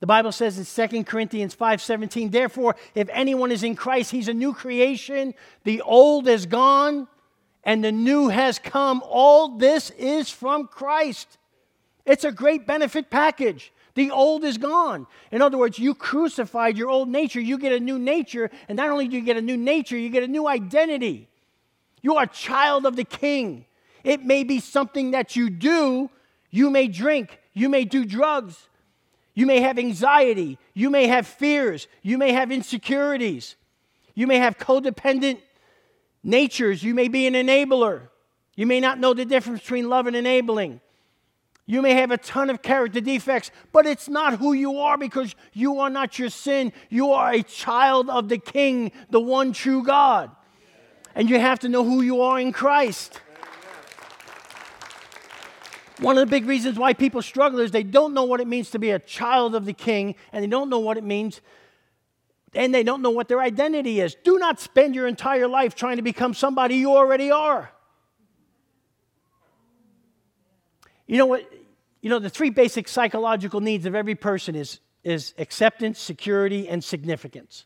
[0.00, 4.32] the Bible says in 2 Corinthians 5:17, therefore, if anyone is in Christ, he's a
[4.32, 5.34] new creation.
[5.64, 7.08] The old is gone
[7.68, 9.02] and the new has come.
[9.04, 11.36] All this is from Christ.
[12.06, 13.74] It's a great benefit package.
[13.94, 15.06] The old is gone.
[15.30, 17.40] In other words, you crucified your old nature.
[17.40, 20.08] You get a new nature, and not only do you get a new nature, you
[20.08, 21.28] get a new identity.
[22.00, 23.66] You are a child of the king.
[24.02, 26.08] It may be something that you do.
[26.50, 28.56] You may drink, you may do drugs,
[29.34, 33.56] you may have anxiety, you may have fears, you may have insecurities,
[34.14, 35.40] you may have codependent
[36.22, 36.82] natures.
[36.82, 38.08] You may be an enabler.
[38.56, 40.80] You may not know the difference between love and enabling.
[41.66, 45.34] You may have a ton of character defects, but it's not who you are because
[45.52, 46.72] you are not your sin.
[46.88, 50.30] You are a child of the King, the one true God.
[51.14, 53.20] And you have to know who you are in Christ.
[56.00, 58.70] One of the big reasons why people struggle is they don't know what it means
[58.70, 61.40] to be a child of the King, and they don't know what it means
[62.58, 64.16] and they don't know what their identity is.
[64.24, 67.70] Do not spend your entire life trying to become somebody you already are.
[71.06, 71.48] You know what?
[72.00, 76.82] You know, the three basic psychological needs of every person is, is acceptance, security, and
[76.82, 77.64] significance.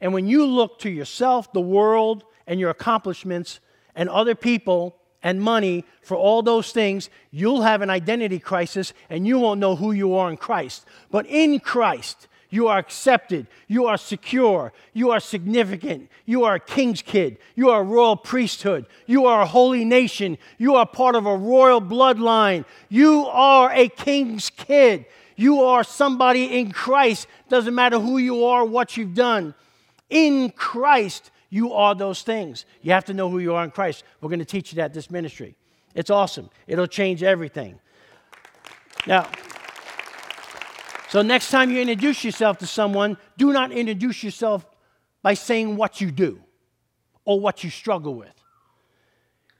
[0.00, 3.60] And when you look to yourself, the world, and your accomplishments,
[3.94, 9.24] and other people, and money for all those things, you'll have an identity crisis and
[9.24, 10.84] you won't know who you are in Christ.
[11.12, 13.46] But in Christ, you are accepted.
[13.66, 14.72] You are secure.
[14.92, 16.08] You are significant.
[16.24, 17.38] You are a king's kid.
[17.54, 18.86] You are a royal priesthood.
[19.06, 20.38] You are a holy nation.
[20.58, 22.64] You are part of a royal bloodline.
[22.88, 25.06] You are a king's kid.
[25.36, 27.26] You are somebody in Christ.
[27.48, 29.54] Doesn't matter who you are, what you've done.
[30.08, 32.64] In Christ, you are those things.
[32.82, 34.04] You have to know who you are in Christ.
[34.20, 35.56] We're going to teach you that this ministry.
[35.94, 36.50] It's awesome.
[36.66, 37.80] It'll change everything.
[39.06, 39.28] Now,
[41.08, 44.66] so next time you introduce yourself to someone, do not introduce yourself
[45.22, 46.40] by saying what you do
[47.24, 48.32] or what you struggle with.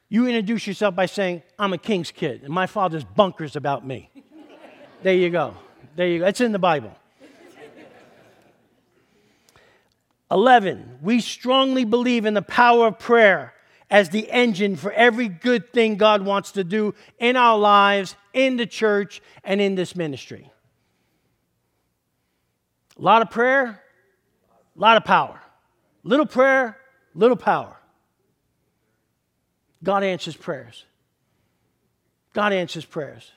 [0.09, 4.11] You introduce yourself by saying, I'm a king's kid, and my father's bunkers about me.
[5.03, 5.55] there you go.
[5.97, 6.27] There you go.
[6.27, 6.95] It's in the Bible.
[10.31, 10.99] 11.
[11.03, 13.55] We strongly believe in the power of prayer
[13.91, 18.57] as the engine for every good thing God wants to do in our lives, in
[18.57, 20.51] the church, and in this ministry.
[22.99, 23.83] A lot of prayer,
[24.77, 25.41] a lot of power.
[26.03, 26.79] Little prayer,
[27.15, 27.77] little power.
[29.83, 30.85] God answers prayers.
[32.33, 33.31] God answers prayers.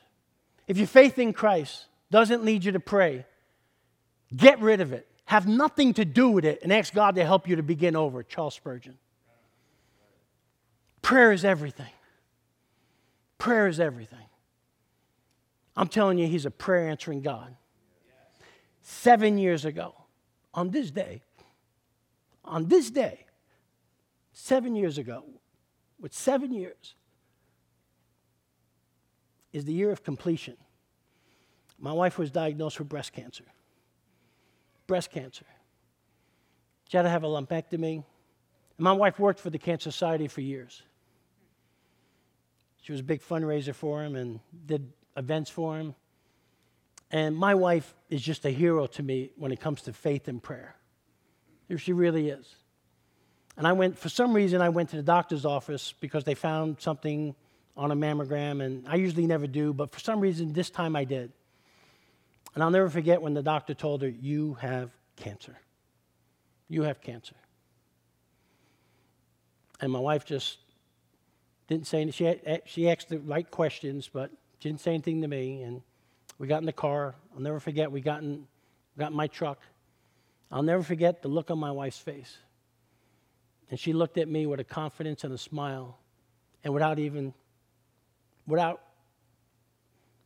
[0.68, 3.26] If your faith in Christ doesn't lead you to pray,
[4.36, 5.08] get rid of it.
[5.26, 8.24] Have nothing to do with it and ask God to help you to begin over.
[8.24, 8.98] Charles Spurgeon.
[11.02, 11.92] Prayer is everything.
[13.38, 14.26] Prayer is everything.
[15.76, 17.56] I'm telling you, He's a prayer answering God.
[18.92, 19.94] Seven years ago,
[20.52, 21.22] on this day,
[22.44, 23.24] on this day,
[24.34, 25.26] seven years ago,
[26.02, 26.96] with seven years,
[29.54, 30.58] is the year of completion.
[31.78, 33.44] My wife was diagnosed with breast cancer.
[34.88, 35.46] Breast cancer.
[36.90, 37.98] She had to have a lumpectomy.
[37.98, 38.04] And
[38.80, 40.82] My wife worked for the Cancer Society for years.
[42.82, 45.94] She was a big fundraiser for him and did events for him.
[47.12, 50.42] And my wife is just a hero to me when it comes to faith and
[50.42, 50.76] prayer.
[51.78, 52.48] She really is.
[53.58, 56.80] And I went, for some reason, I went to the doctor's office because they found
[56.80, 57.36] something
[57.76, 61.06] on a mammogram, and I usually never do, but for some reason, this time I
[61.06, 61.32] did.
[62.54, 65.58] And I'll never forget when the doctor told her, You have cancer.
[66.68, 67.36] You have cancer.
[69.82, 70.58] And my wife just
[71.68, 72.36] didn't say anything.
[72.36, 75.62] She, she asked the right questions, but she didn't say anything to me.
[75.62, 75.82] And
[76.40, 77.16] we got in the car.
[77.36, 78.48] I'll never forget, we got in,
[78.98, 79.60] got in my truck.
[80.50, 82.38] I'll never forget the look on my wife's face.
[83.70, 86.00] And she looked at me with a confidence and a smile.
[86.64, 87.34] And without even,
[88.48, 88.82] without,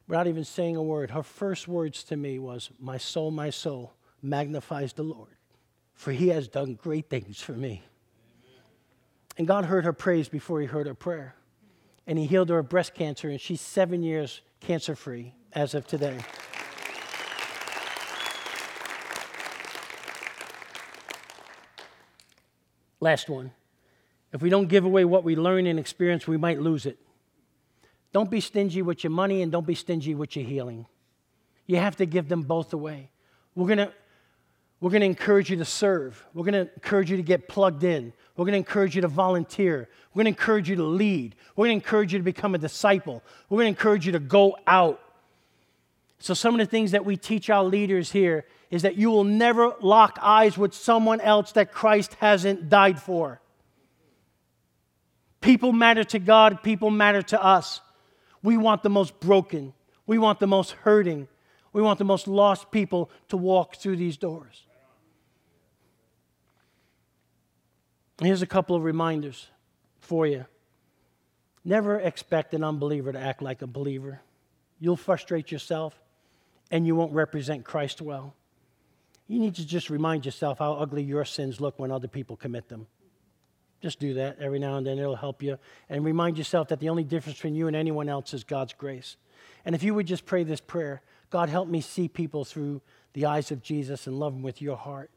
[0.07, 3.93] without even saying a word, her first words to me was, My soul, my soul
[4.22, 5.36] magnifies the Lord,
[5.93, 7.84] for he has done great things for me.
[9.36, 11.36] And God heard her praise before he heard her prayer.
[12.05, 15.88] And he healed her of breast cancer, and she's seven years cancer free as of
[15.88, 16.18] today.
[22.99, 23.51] Last one.
[24.32, 26.97] If we don't give away what we learn and experience, we might lose it.
[28.14, 30.86] Don't be stingy with your money and don't be stingy with your healing.
[31.66, 33.10] You have to give them both away.
[33.56, 33.93] We're going to
[34.84, 36.22] we're going to encourage you to serve.
[36.34, 38.12] We're going to encourage you to get plugged in.
[38.36, 39.88] We're going to encourage you to volunteer.
[40.14, 41.36] We're going to encourage you to lead.
[41.56, 43.24] We're going to encourage you to become a disciple.
[43.47, 44.99] We're going to encourage you to go out.
[46.20, 49.24] So, some of the things that we teach our leaders here is that you will
[49.24, 53.41] never lock eyes with someone else that Christ hasn't died for.
[55.41, 57.82] People matter to God, people matter to us.
[58.41, 59.74] We want the most broken,
[60.07, 61.28] we want the most hurting,
[61.74, 64.66] we want the most lost people to walk through these doors.
[68.22, 69.47] Here's a couple of reminders
[69.99, 70.45] for you.
[71.66, 74.22] Never expect an unbeliever to act like a believer.
[74.80, 75.99] You'll frustrate yourself
[76.72, 78.34] and you won't represent Christ well.
[79.28, 82.70] You need to just remind yourself how ugly your sins look when other people commit
[82.70, 82.88] them.
[83.82, 85.57] Just do that every now and then, it'll help you.
[85.89, 89.18] And remind yourself that the only difference between you and anyone else is God's grace.
[89.66, 92.82] And if you would just pray this prayer God, help me see people through
[93.14, 95.09] the eyes of Jesus and love them with your heart.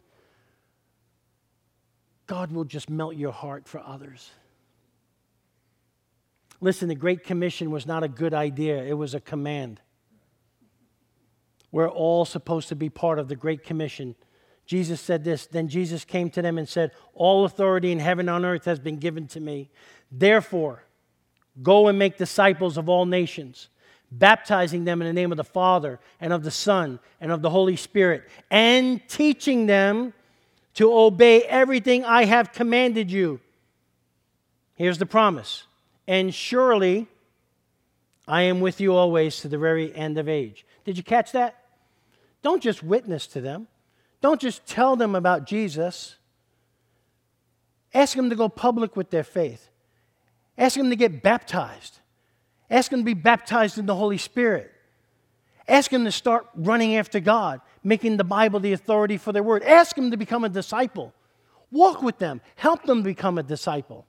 [2.27, 4.31] God will just melt your heart for others.
[6.61, 9.81] Listen, the Great Commission was not a good idea, it was a command.
[11.77, 14.15] We're all supposed to be part of the Great Commission.
[14.65, 18.37] Jesus said this Then Jesus came to them and said, All authority in heaven and
[18.37, 19.69] on earth has been given to me.
[20.11, 20.85] Therefore,
[21.63, 23.69] go and make disciples of all nations,
[24.11, 27.51] baptizing them in the name of the Father and of the Son and of the
[27.51, 30.15] Holy Spirit, and teaching them
[30.77, 33.39] to obey everything I have commanded you.
[34.77, 35.65] Here's the promise.
[36.09, 37.07] And surely
[38.27, 40.65] I am with you always to the very end of age.
[40.87, 41.65] Did you catch that?
[42.43, 43.69] Don't just witness to them,
[44.21, 46.17] don't just tell them about Jesus.
[47.95, 49.71] Ask them to go public with their faith.
[50.59, 52.01] Ask them to get baptized.
[52.71, 54.73] Ask them to be baptized in the Holy Spirit.
[55.69, 59.63] Ask them to start running after God, making the Bible the authority for their word.
[59.63, 61.13] Ask them to become a disciple.
[61.71, 64.07] Walk with them, help them become a disciple.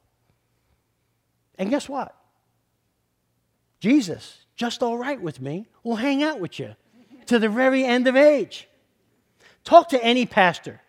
[1.57, 2.15] And guess what?
[3.79, 6.75] Jesus, just all right with me, will hang out with you
[7.27, 8.67] to the very end of age.
[9.63, 10.81] Talk to any pastor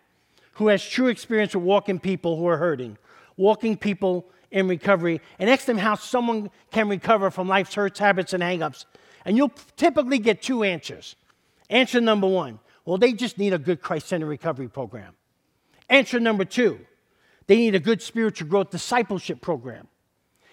[0.54, 2.98] who has true experience with walking people who are hurting,
[3.36, 8.32] walking people in recovery, and ask them how someone can recover from life's hurts, habits,
[8.32, 8.84] and hangups.
[9.24, 11.16] And you'll typically get two answers.
[11.70, 15.12] Answer number one well, they just need a good Christ centered recovery program.
[15.90, 16.80] Answer number two
[17.46, 19.88] they need a good spiritual growth discipleship program.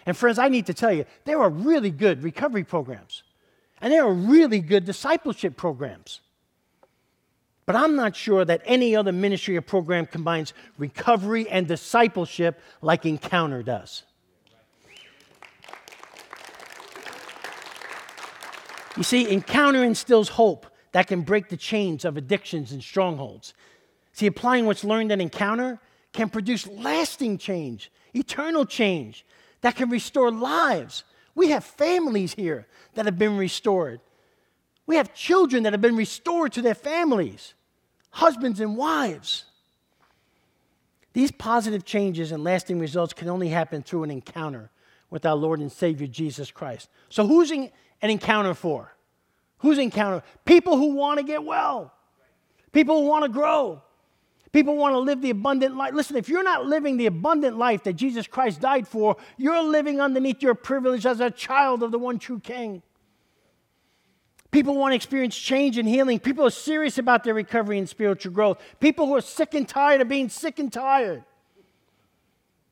[0.05, 3.23] And friends, I need to tell you, there are really good recovery programs,
[3.81, 6.21] and there are really good discipleship programs.
[7.65, 13.05] But I'm not sure that any other ministry or program combines recovery and discipleship like
[13.05, 14.03] Encounter does.
[18.97, 23.53] You see, Encounter instills hope that can break the chains of addictions and strongholds.
[24.13, 25.79] See, applying what's learned in Encounter
[26.13, 29.25] can produce lasting change, eternal change
[29.59, 31.03] that can restore lives.
[31.35, 33.99] We have families here that have been restored.
[34.87, 37.53] We have children that have been restored to their families,
[38.11, 39.45] husbands and wives.
[41.13, 44.69] These positive changes and lasting results can only happen through an encounter
[45.09, 46.89] with our Lord and Savior Jesus Christ.
[47.09, 47.71] So, who's an
[48.01, 48.93] encounter for?
[49.59, 50.23] Who's encounter?
[50.43, 51.93] People who want to get well,
[52.71, 53.81] people who want to grow,
[54.55, 55.93] People want to live the abundant life.
[55.93, 59.99] Listen, if you're not living the abundant life that Jesus Christ died for, you're living
[59.99, 62.81] underneath your privilege as a child of the one true King.
[64.51, 66.21] People want to experience change and healing.
[66.21, 68.61] People are serious about their recovery and spiritual growth.
[68.79, 71.25] People who are sick and tired of being sick and tired.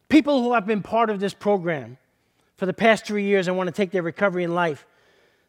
[0.07, 1.97] People who have been part of this program
[2.55, 4.85] for the past three years and want to take their recovery in life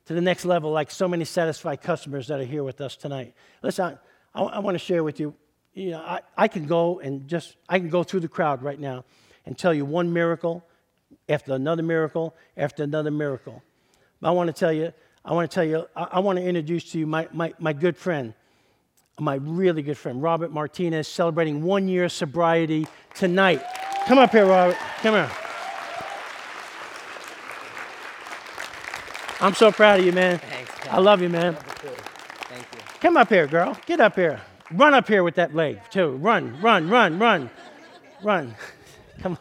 [0.07, 3.35] to the next level, like so many satisfied customers that are here with us tonight.
[3.63, 4.01] Listen,
[4.35, 5.37] I, I want to share with you
[5.75, 8.79] you know, I, I can go and just, I can go through the crowd right
[8.79, 9.05] now
[9.45, 10.65] and tell you one miracle
[11.29, 13.63] after another miracle after another miracle.
[14.21, 14.93] But I want to tell you,
[15.25, 17.73] I want to tell you, I, I want to introduce to you my, my, my
[17.73, 18.35] good friend,
[19.19, 23.63] my really good friend, Robert Martinez, celebrating one year sobriety tonight.
[24.07, 24.77] Come up here, Robert.
[25.03, 25.31] Come here.
[29.41, 30.39] I'm so proud of you, man.
[30.39, 31.55] Thanks, I love you, man.
[31.55, 32.79] Thank you.
[33.01, 33.77] Come up here, girl.
[33.87, 34.41] Get up here.
[34.75, 36.11] Run up here with that leg, too.
[36.17, 37.51] Run, run, run, run,
[38.23, 38.55] run.
[39.21, 39.39] Come on.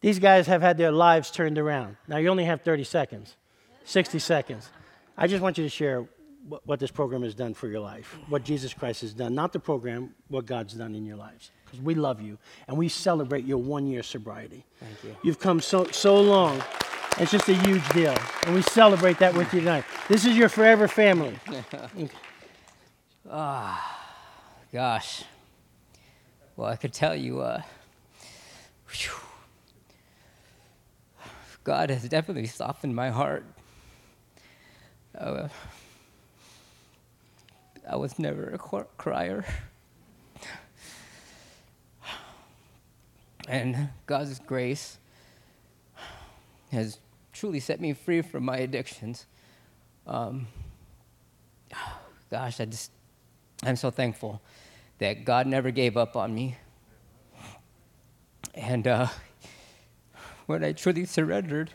[0.00, 1.96] These guys have had their lives turned around.
[2.08, 3.36] Now, you only have 30 seconds,
[3.84, 4.68] 60 seconds.
[5.16, 6.06] I just want you to share
[6.48, 9.52] what, what this program has done for your life, what Jesus Christ has done, not
[9.52, 11.50] the program, what God's done in your lives.
[11.64, 12.38] Because we love you
[12.68, 14.64] and we celebrate your one year sobriety.
[14.80, 15.16] Thank you.
[15.22, 16.62] You've come so, so long.
[17.18, 18.14] It's just a huge deal.
[18.44, 19.84] And we celebrate that with you tonight.
[20.08, 21.38] This is your forever family.
[23.30, 24.00] Ah,
[24.70, 25.24] gosh.
[26.56, 27.62] Well, I could tell you, uh,
[31.64, 33.46] God has definitely softened my heart.
[35.16, 35.48] Uh,
[37.90, 39.46] I was never a crier.
[43.48, 44.98] And God's grace
[46.72, 46.98] has
[47.32, 49.24] truly set me free from my addictions.
[50.06, 50.48] Um,
[52.30, 52.90] gosh, I just
[53.64, 54.42] I'm so thankful
[54.98, 56.56] that God never gave up on me.
[58.54, 59.08] And uh,
[60.46, 61.70] when I truly surrendered,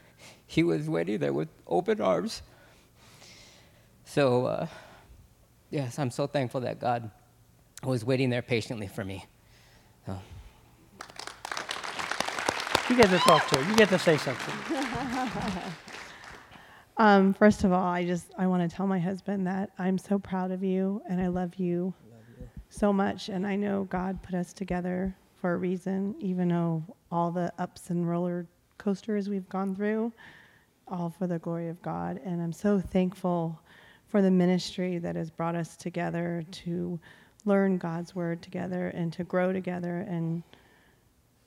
[0.46, 2.42] He was waiting there with open arms.
[4.06, 4.68] So, uh,
[5.72, 7.10] yes, I'm so thankful that God
[7.84, 9.26] was waiting there patiently for me.
[10.06, 10.20] So.
[12.90, 13.70] You get to talk to her.
[13.70, 14.54] You get to say something.
[17.00, 20.20] Um, first of all, I just I want to tell my husband that I'm so
[20.20, 23.30] proud of you and I love you, love you so much.
[23.30, 27.90] And I know God put us together for a reason, even though all the ups
[27.90, 28.46] and roller
[28.78, 30.12] coasters we've gone through,
[30.90, 32.20] all for the glory of God.
[32.26, 33.58] And I'm so thankful
[34.10, 37.00] for the ministry that has brought us together to
[37.46, 40.00] learn God's word together and to grow together.
[40.10, 40.44] And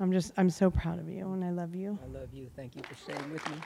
[0.01, 1.99] I'm just I'm so proud of you and I love you.
[2.03, 2.49] I love you.
[2.57, 3.57] Thank you for staying with me.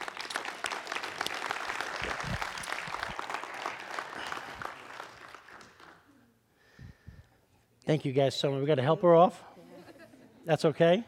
[7.87, 8.61] Thank you guys so much.
[8.61, 9.41] We got to help her off.
[10.45, 11.05] That's okay.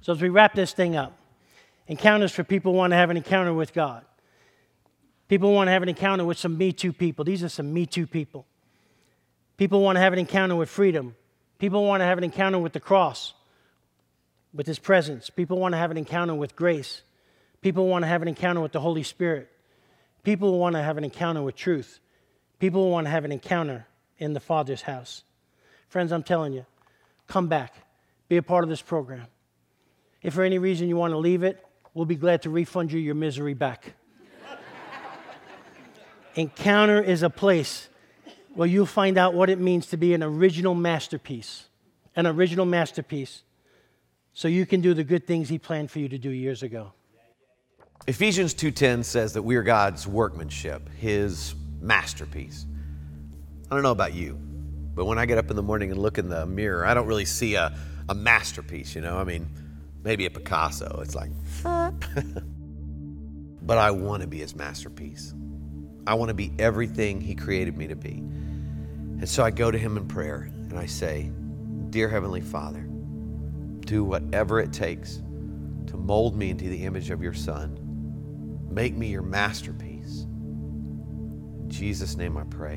[0.00, 1.16] So as we wrap this thing up,
[1.86, 4.04] encounters for people want to have an encounter with God.
[5.28, 7.24] People want to have an encounter with some Me Too people.
[7.24, 8.44] These are some Me Too people.
[9.56, 11.14] People want to have an encounter with freedom.
[11.58, 13.34] People want to have an encounter with the cross,
[14.52, 15.30] with His presence.
[15.30, 17.02] People want to have an encounter with grace.
[17.62, 19.48] People want to have an encounter with the Holy Spirit.
[20.22, 22.00] People want to have an encounter with truth.
[22.58, 23.86] People want to have an encounter
[24.18, 25.22] in the Father's house.
[25.88, 26.64] Friends, I'm telling you,
[27.26, 27.74] come back.
[28.28, 29.26] Be a part of this program.
[30.22, 32.98] If for any reason you want to leave it, we'll be glad to refund you
[32.98, 33.94] your misery back.
[36.34, 37.88] Encounter is a place
[38.54, 41.66] where you'll find out what it means to be an original masterpiece.
[42.16, 43.42] An original masterpiece.
[44.32, 46.92] So you can do the good things He planned for you to do years ago.
[48.06, 52.66] Ephesians 2:10 says that we are God's workmanship, his masterpiece.
[53.70, 54.38] I don't know about you,
[54.94, 57.06] but when I get up in the morning and look in the mirror, I don't
[57.06, 57.76] really see a,
[58.08, 59.18] a masterpiece, you know?
[59.18, 59.48] I mean,
[60.04, 61.00] maybe a Picasso.
[61.02, 61.30] It's like
[63.66, 65.34] But I want to be his masterpiece.
[66.06, 68.18] I want to be everything he created me to be.
[69.18, 71.32] And so I go to him in prayer and I say,
[71.90, 72.88] "Dear heavenly Father,
[73.80, 75.20] do whatever it takes
[75.88, 77.82] to mold me into the image of your son."
[78.70, 79.85] Make me your masterpiece.
[81.66, 82.74] In Jesus' name I pray.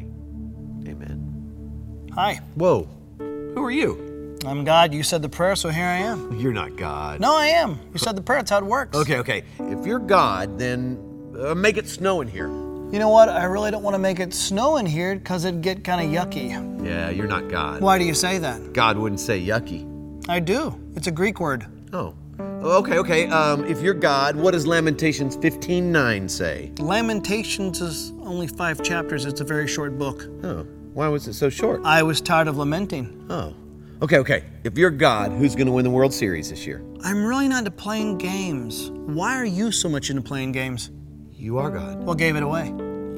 [0.88, 2.10] Amen.
[2.16, 2.90] Hi, Whoa.
[3.20, 4.36] Who are you?
[4.48, 4.96] I'm God.
[4.96, 6.40] You said the prayer, so here I am.
[6.40, 7.20] You're not God.
[7.20, 7.80] No, I am.
[7.94, 8.40] You said the prayer.
[8.40, 8.98] That's how it works.
[8.98, 9.44] Okay, okay.
[9.60, 10.98] If you're God, then
[11.40, 12.48] uh, make it snow in here.
[12.48, 13.30] You know what?
[13.30, 16.12] I really don't want to make it snow in here because it'd get kind of
[16.12, 16.50] yucky.
[16.84, 17.82] Yeah, you're not God.
[17.82, 18.74] Why do you say that?
[18.74, 19.86] God wouldn't say yucky.
[20.28, 20.82] I do.
[20.96, 21.68] It's a Greek word.
[21.94, 22.16] Oh.
[22.40, 23.28] Okay, okay.
[23.28, 26.72] Um, if you're God, what does Lamentations 15:9 say?
[26.80, 29.26] Lamentations is only five chapters.
[29.26, 30.28] It's a very short book.
[30.44, 30.66] Oh.
[30.94, 31.82] Why was it so short?
[31.84, 33.26] I was tired of lamenting.
[33.30, 33.54] Oh.
[34.02, 34.44] Okay, okay.
[34.64, 36.82] If you're God, who's going to win the World Series this year?
[37.04, 38.90] I'm really not into playing games.
[38.92, 40.90] Why are you so much into playing games?
[41.34, 42.00] You are God.
[42.04, 42.68] What gave it away?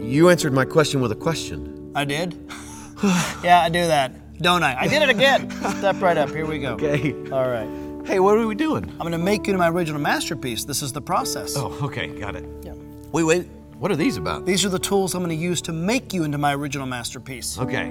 [0.04, 1.92] You answered my question with a question.
[1.96, 2.34] I did.
[3.44, 4.82] yeah, I do that, don't I?
[4.82, 5.50] I did it again.
[5.78, 6.30] Step right up.
[6.30, 6.74] Here we go.
[6.74, 7.14] Okay.
[7.32, 7.81] All right.
[8.12, 8.84] Hey, what are we doing?
[8.84, 10.66] I'm going to make you into my original masterpiece.
[10.66, 11.56] This is the process.
[11.56, 12.44] Oh, okay, got it.
[12.62, 12.74] Yeah.
[13.14, 13.48] Wait, wait.
[13.78, 14.46] What are these about?
[14.46, 17.58] These are the tools I'm going to use to make you into my original masterpiece.
[17.58, 17.86] Okay.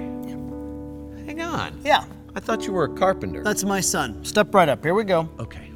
[1.25, 1.81] Hang on.
[1.83, 2.05] Yeah,
[2.35, 3.43] I thought you were a carpenter.
[3.43, 4.23] that's my son.
[4.23, 4.83] Step right up.
[4.83, 5.27] Here we go.
[5.39, 5.71] okay.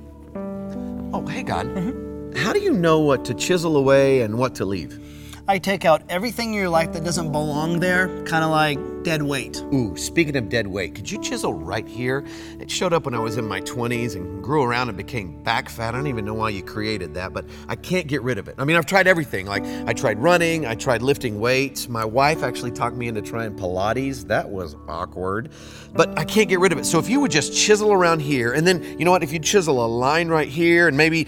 [1.11, 1.65] Oh, hey, God.
[1.65, 2.37] Mm-hmm.
[2.37, 4.99] How do you know what to chisel away and what to leave?
[5.47, 9.21] I take out everything in your life that doesn't belong there, kind of like dead
[9.21, 9.63] weight.
[9.71, 12.25] Ooh, speaking of dead weight, could you chisel right here?
[12.59, 15.69] It showed up when I was in my 20s and grew around and became back
[15.69, 15.93] fat.
[15.93, 18.55] I don't even know why you created that, but I can't get rid of it.
[18.57, 19.45] I mean, I've tried everything.
[19.45, 21.87] Like, I tried running, I tried lifting weights.
[21.87, 24.27] My wife actually talked me into trying Pilates.
[24.27, 25.51] That was awkward,
[25.93, 26.87] but I can't get rid of it.
[26.87, 29.37] So if you would just chisel around here, and then, you know what, if you
[29.37, 31.27] chisel a line right here and maybe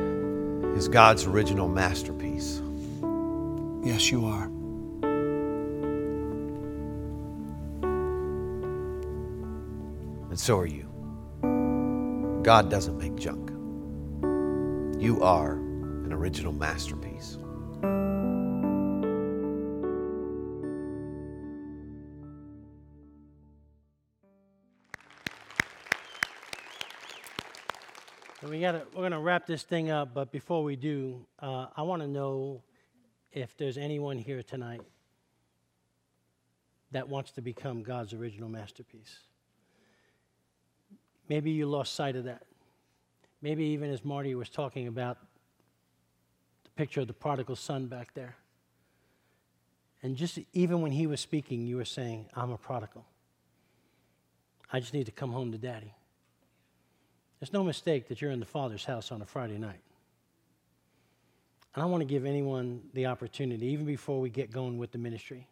[0.75, 2.61] is God's original masterpiece.
[3.83, 4.45] Yes, you are.
[10.29, 10.87] And so are you.
[12.43, 13.49] God doesn't make junk.
[15.01, 17.10] You are an original masterpiece.
[28.49, 31.83] We gotta, we're going to wrap this thing up, but before we do, uh, I
[31.83, 32.63] want to know
[33.31, 34.81] if there's anyone here tonight
[36.91, 39.19] that wants to become God's original masterpiece.
[41.29, 42.43] Maybe you lost sight of that.
[43.41, 45.17] Maybe even as Marty was talking about
[46.63, 48.35] the picture of the prodigal son back there.
[50.03, 53.05] And just even when he was speaking, you were saying, I'm a prodigal.
[54.73, 55.93] I just need to come home to daddy.
[57.41, 59.81] It's no mistake that you're in the Father's house on a Friday night.
[61.73, 64.97] And I want to give anyone the opportunity, even before we get going with the
[64.97, 65.47] ministry.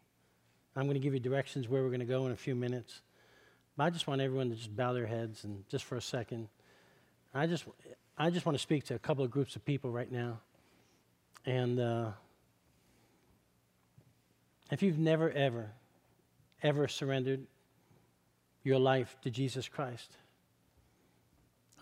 [0.75, 3.01] I'm going to give you directions where we're going to go in a few minutes.
[3.75, 6.49] But I just want everyone to just bow their heads and just for a second.
[7.33, 7.65] I just,
[8.17, 10.41] I just want to speak to a couple of groups of people right now.
[11.45, 12.11] And uh,
[14.71, 15.71] if you've never, ever,
[16.61, 17.47] ever surrendered
[18.63, 20.11] your life to Jesus Christ,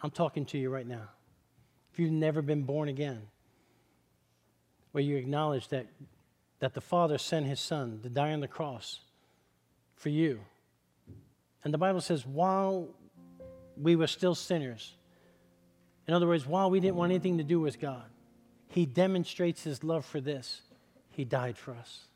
[0.03, 1.09] I'm talking to you right now.
[1.91, 3.21] If you've never been born again,
[4.91, 5.87] where you acknowledge that,
[6.59, 8.99] that the Father sent his Son to die on the cross
[9.95, 10.39] for you.
[11.63, 12.87] And the Bible says, while
[13.75, 14.95] we were still sinners,
[16.07, 18.05] in other words, while we didn't want anything to do with God,
[18.69, 20.61] he demonstrates his love for this.
[21.11, 22.07] He died for us.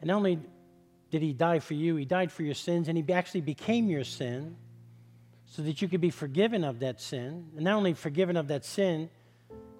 [0.00, 0.38] And not only
[1.10, 4.04] did he die for you, he died for your sins, and he actually became your
[4.04, 4.56] sin
[5.50, 7.50] so that you could be forgiven of that sin.
[7.56, 9.08] And not only forgiven of that sin,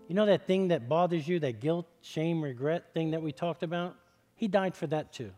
[0.08, 3.62] you know that thing that bothers you, that guilt, shame, regret thing that we talked
[3.62, 3.94] about?
[4.34, 5.30] He died for that too.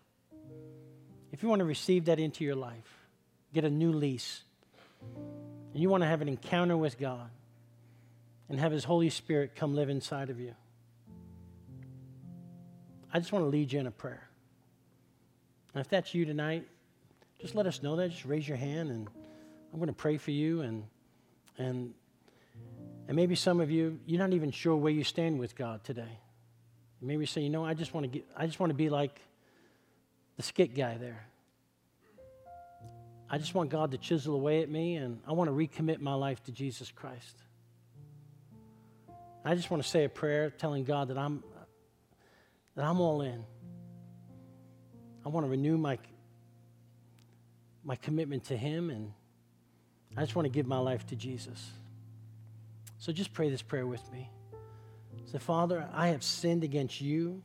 [1.32, 3.06] If you want to receive that into your life,
[3.52, 4.42] get a new lease,
[5.72, 7.30] and you want to have an encounter with God
[8.48, 10.54] and have His Holy Spirit come live inside of you,
[13.12, 14.28] I just want to lead you in a prayer.
[15.74, 16.66] And if that's you tonight,
[17.40, 18.10] just let us know that.
[18.10, 19.08] Just raise your hand and
[19.72, 20.84] I'm going to pray for you and
[21.58, 21.94] and
[23.06, 26.18] and maybe some of you you're not even sure where you stand with God today.
[27.02, 28.88] Maybe you say, you know, I just want to get I just want to be
[28.88, 29.20] like
[30.36, 31.26] the skit guy there.
[33.28, 36.14] I just want God to chisel away at me and I want to recommit my
[36.14, 37.36] life to Jesus Christ.
[39.44, 41.44] I just want to say a prayer telling God that I'm
[42.74, 43.44] that I'm all in.
[45.24, 45.98] I want to renew my
[47.84, 49.12] my commitment to him and
[50.16, 51.70] I just want to give my life to Jesus.
[52.98, 54.28] So just pray this prayer with me.
[55.26, 57.42] Say, Father, I have sinned against you,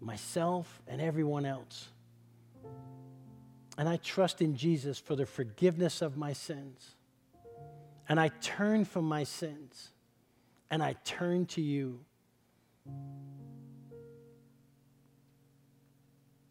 [0.00, 1.88] myself, and everyone else.
[3.78, 6.96] And I trust in Jesus for the forgiveness of my sins.
[8.08, 9.90] And I turn from my sins
[10.70, 12.00] and I turn to you.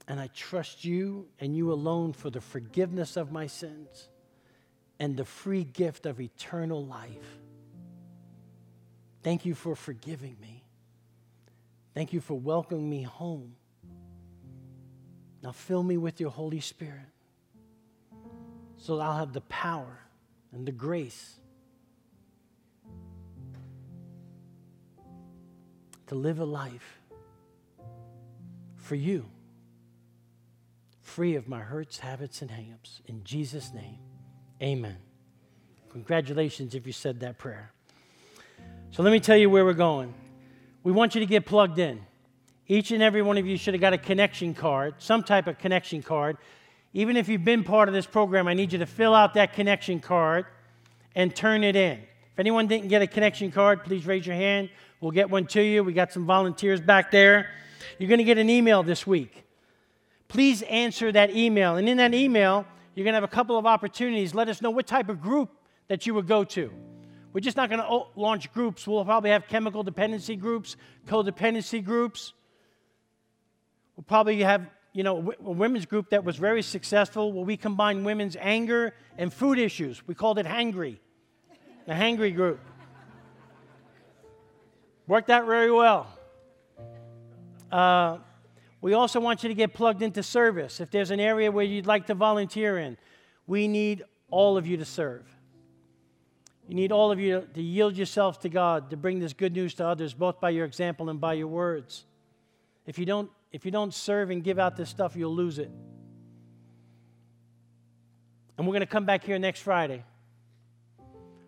[0.07, 4.09] And I trust you and you alone for the forgiveness of my sins
[4.99, 7.39] and the free gift of eternal life.
[9.23, 10.63] Thank you for forgiving me.
[11.93, 13.55] Thank you for welcoming me home.
[15.41, 17.07] Now fill me with your Holy Spirit
[18.77, 19.99] so that I'll have the power
[20.51, 21.39] and the grace
[26.07, 26.99] to live a life
[28.75, 29.25] for you,
[31.01, 33.01] free of my hurts, habits, and hangups.
[33.07, 33.97] In Jesus' name,
[34.61, 34.97] amen.
[35.91, 37.71] Congratulations if you said that prayer.
[38.91, 40.13] So let me tell you where we're going.
[40.83, 42.01] We want you to get plugged in.
[42.67, 45.57] Each and every one of you should have got a connection card, some type of
[45.57, 46.37] connection card.
[46.93, 49.53] Even if you've been part of this program, I need you to fill out that
[49.53, 50.45] connection card
[51.13, 51.99] and turn it in.
[52.33, 54.69] If anyone didn't get a connection card, please raise your hand.
[54.99, 55.83] We'll get one to you.
[55.83, 57.49] We got some volunteers back there.
[57.99, 59.43] You're going to get an email this week.
[60.27, 61.75] Please answer that email.
[61.75, 62.65] And in that email,
[62.95, 64.33] you're going to have a couple of opportunities.
[64.33, 65.51] Let us know what type of group
[65.89, 66.71] that you would go to.
[67.33, 68.87] We're just not going to launch groups.
[68.87, 72.31] We'll probably have chemical dependency groups, codependency groups.
[73.97, 78.05] We'll probably have, you know, a women's group that was very successful where we combined
[78.05, 80.07] women's anger and food issues.
[80.07, 80.97] We called it Hangry,
[81.85, 82.61] the Hangry group.
[85.07, 86.07] Worked out very well.
[87.69, 88.19] Uh,
[88.85, 90.79] we also want you to get plugged into service.
[90.79, 92.97] If there's an area where you'd like to volunteer in,
[93.47, 95.25] we need all of you to serve.
[96.67, 99.73] You need all of you to yield yourselves to God to bring this good news
[99.75, 102.05] to others, both by your example and by your words.
[102.85, 105.71] If you don't, if you don't serve and give out this stuff, you'll lose it.
[108.55, 110.03] And we're going to come back here next Friday.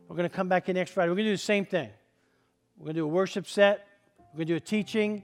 [0.08, 1.12] We're going to come back here next Friday.
[1.12, 1.92] We're going to do the same thing.
[2.80, 3.88] We're going to do a worship set.
[4.34, 5.22] We're going to do a teaching.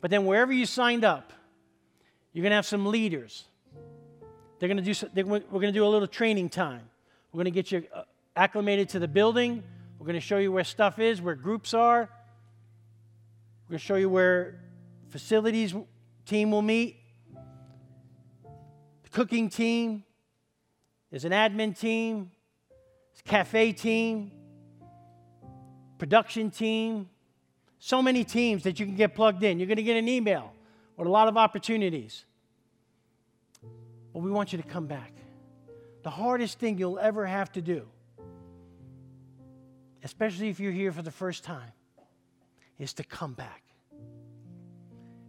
[0.00, 1.32] But then wherever you signed up,
[2.36, 3.44] you're going to have some leaders.
[4.58, 5.10] They're going to do.
[5.24, 6.82] We're going to do a little training time.
[7.32, 8.02] We're going to get you uh,
[8.36, 9.62] acclimated to the building.
[9.98, 12.10] We're going to show you where stuff is, where groups are.
[13.64, 14.60] We're going to show you where
[15.08, 15.74] facilities
[16.26, 16.98] team will meet.
[19.04, 20.04] The cooking team.
[21.10, 22.32] There's an admin team.
[23.14, 24.30] There's a cafe team.
[25.96, 27.08] Production team.
[27.78, 29.58] So many teams that you can get plugged in.
[29.58, 30.52] You're going to get an email
[30.96, 32.24] with a lot of opportunities.
[34.12, 35.12] But we want you to come back.
[36.02, 37.86] The hardest thing you'll ever have to do
[40.06, 41.72] especially if you're here for the first time,
[42.78, 43.62] is to come back.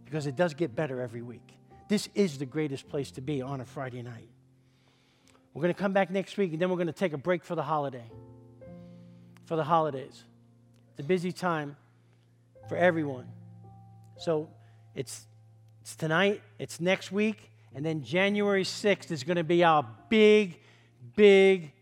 [0.04, 1.58] Because it does get better every week.
[1.88, 4.28] This is the greatest place to be on a Friday night.
[5.52, 7.42] We're going to come back next week, and then we're going to take a break
[7.42, 8.08] for the holiday.
[9.46, 10.22] For the holidays.
[10.92, 11.76] It's a busy time
[12.68, 13.26] for everyone.
[14.16, 14.48] So
[14.94, 15.26] it's,
[15.88, 20.60] it's tonight, it's next week, and then January 6th is going to be our big,
[21.16, 21.72] big,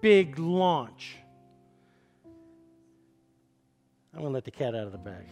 [0.00, 1.16] big launch
[4.14, 5.26] I'm going to let the cat out of the bag.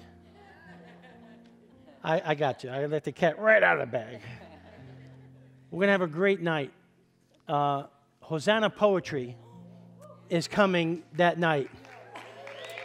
[2.03, 2.71] I, I got you.
[2.71, 4.21] I let the cat right out of the bag.
[5.71, 6.73] We're going to have a great night.
[7.47, 7.85] Uh,
[8.19, 9.37] Hosanna Poetry
[10.29, 11.71] is coming that night.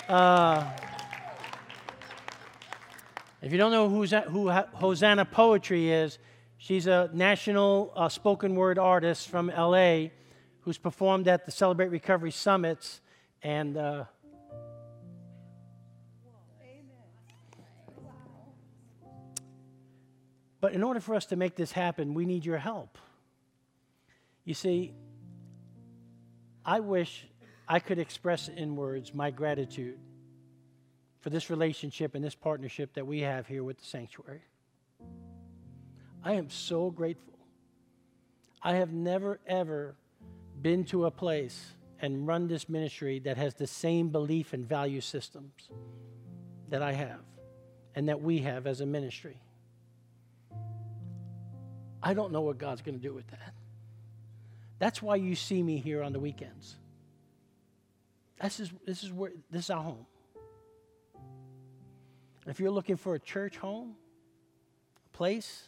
[0.08, 0.70] Uh,
[3.42, 6.20] if you don't know who's, who Hosanna Poetry is,
[6.58, 10.08] she's a national uh, spoken word artist from LA
[10.62, 13.00] who's performed at the Celebrate Recovery Summits.
[13.42, 14.04] And uh,
[20.62, 22.98] But in order for us to make this happen, we need your help.
[24.44, 24.94] You see,
[26.66, 27.26] I wish
[27.68, 30.00] I could express in words my gratitude
[31.20, 34.42] for this relationship and this partnership that we have here with the sanctuary.
[36.24, 37.34] I am so grateful.
[38.62, 39.96] I have never, ever
[40.62, 45.02] been to a place and run this ministry that has the same belief and value
[45.02, 45.70] systems
[46.70, 47.22] that I have
[47.96, 49.42] and that we have as a ministry.
[52.02, 53.54] I don't know what God's going to do with that.
[54.78, 56.78] That's why you see me here on the weekends.
[58.42, 60.06] This is, this is where this is our home.
[62.48, 63.96] If you're looking for a church home,
[65.06, 65.68] a place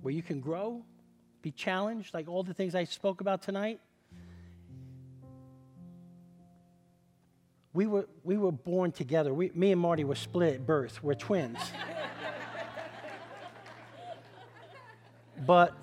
[0.00, 0.82] where you can grow,
[1.42, 3.80] be challenged, like all the things I spoke about tonight,
[7.72, 9.32] we were, we were born together.
[9.32, 11.02] We, me and Marty were split at birth.
[11.02, 11.58] We're twins.
[15.46, 15.74] but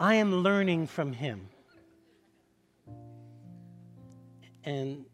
[0.00, 1.48] I am learning from him.
[4.64, 5.04] And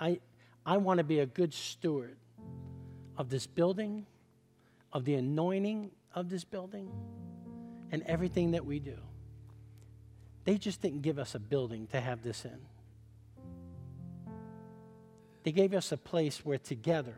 [0.00, 0.20] I,
[0.68, 2.18] I want to be a good steward
[3.16, 4.04] of this building,
[4.92, 6.90] of the anointing of this building,
[7.90, 8.98] and everything that we do.
[10.44, 12.58] They just didn't give us a building to have this in.
[15.42, 17.14] They gave us a place where together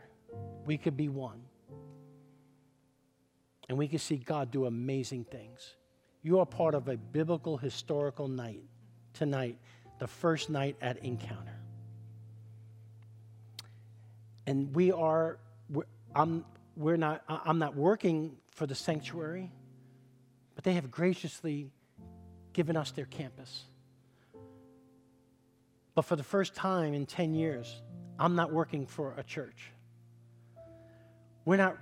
[0.65, 1.43] we could be one.
[3.69, 5.77] and we can see God do amazing things.
[6.23, 8.65] You are part of a biblical historical night
[9.13, 9.59] tonight,
[10.01, 11.60] the first night at Encounter.
[14.47, 15.39] And we are,
[15.69, 15.85] we're,
[16.15, 16.45] I'm,
[16.77, 19.51] we're not, I'm not working for the sanctuary,
[20.55, 21.71] but they have graciously
[22.53, 23.65] given us their campus.
[25.95, 27.83] But for the first time in 10 years,
[28.19, 29.73] I'm not working for a church.
[31.45, 31.77] We're not,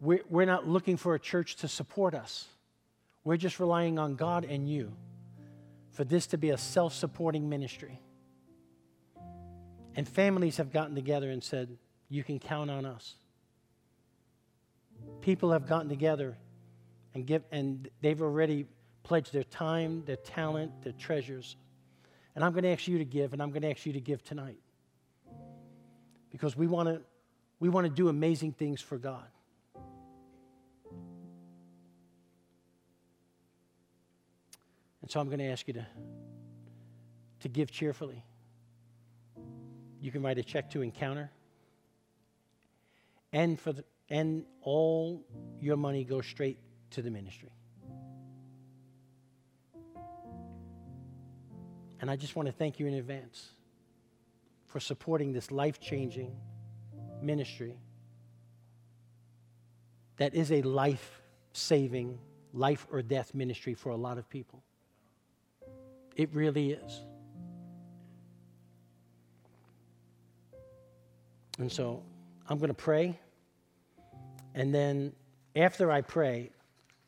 [0.00, 2.46] we're, we're not looking for a church to support us.
[3.24, 4.92] We're just relying on God and you
[5.92, 8.00] for this to be a self supporting ministry.
[9.94, 11.76] And families have gotten together and said,
[12.08, 13.14] You can count on us.
[15.20, 16.36] People have gotten together
[17.14, 18.66] and, give, and they've already
[19.02, 21.56] pledged their time, their talent, their treasures.
[22.34, 24.00] And I'm going to ask you to give, and I'm going to ask you to
[24.00, 24.60] give tonight.
[26.30, 27.00] Because we want to
[27.60, 29.26] we want to do amazing things for God.
[35.02, 35.86] And so I'm going to ask you to,
[37.40, 38.22] to give cheerfully.
[40.00, 41.30] You can write a check to Encounter.
[43.32, 45.24] And, for the, and all
[45.60, 46.58] your money goes straight
[46.90, 47.50] to the ministry.
[52.00, 53.50] And I just want to thank you in advance
[54.66, 56.36] for supporting this life changing
[57.20, 57.76] ministry
[60.18, 61.22] that is a life
[61.52, 62.18] saving,
[62.52, 64.62] life or death ministry for a lot of people.
[66.16, 67.00] It really is.
[71.58, 72.02] And so
[72.48, 73.18] I'm going to pray.
[74.54, 75.12] And then
[75.54, 76.50] after I pray,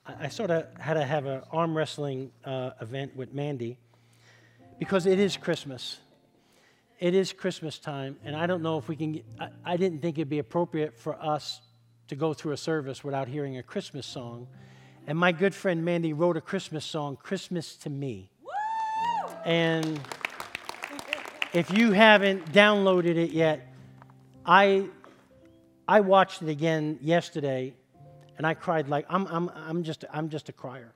[0.06, 3.78] I, I sort of had to have an arm wrestling uh, event with Mandy
[4.78, 5.98] because it is Christmas
[7.00, 9.12] it is Christmas time, and I don't know if we can.
[9.12, 11.62] Get, I, I, didn't think it'd be appropriate for us
[12.08, 14.46] to go through a service without hearing a Christmas song.
[15.06, 18.30] And my good friend Mandy wrote a Christmas song, Christmas to Me.
[18.42, 19.32] Woo!
[19.46, 19.98] And
[21.54, 23.69] if you haven't downloaded it yet,
[24.44, 24.88] I,
[25.86, 27.74] I watched it again yesterday,
[28.38, 30.92] and I cried like I'm, I'm, I'm, just, I'm just a crier.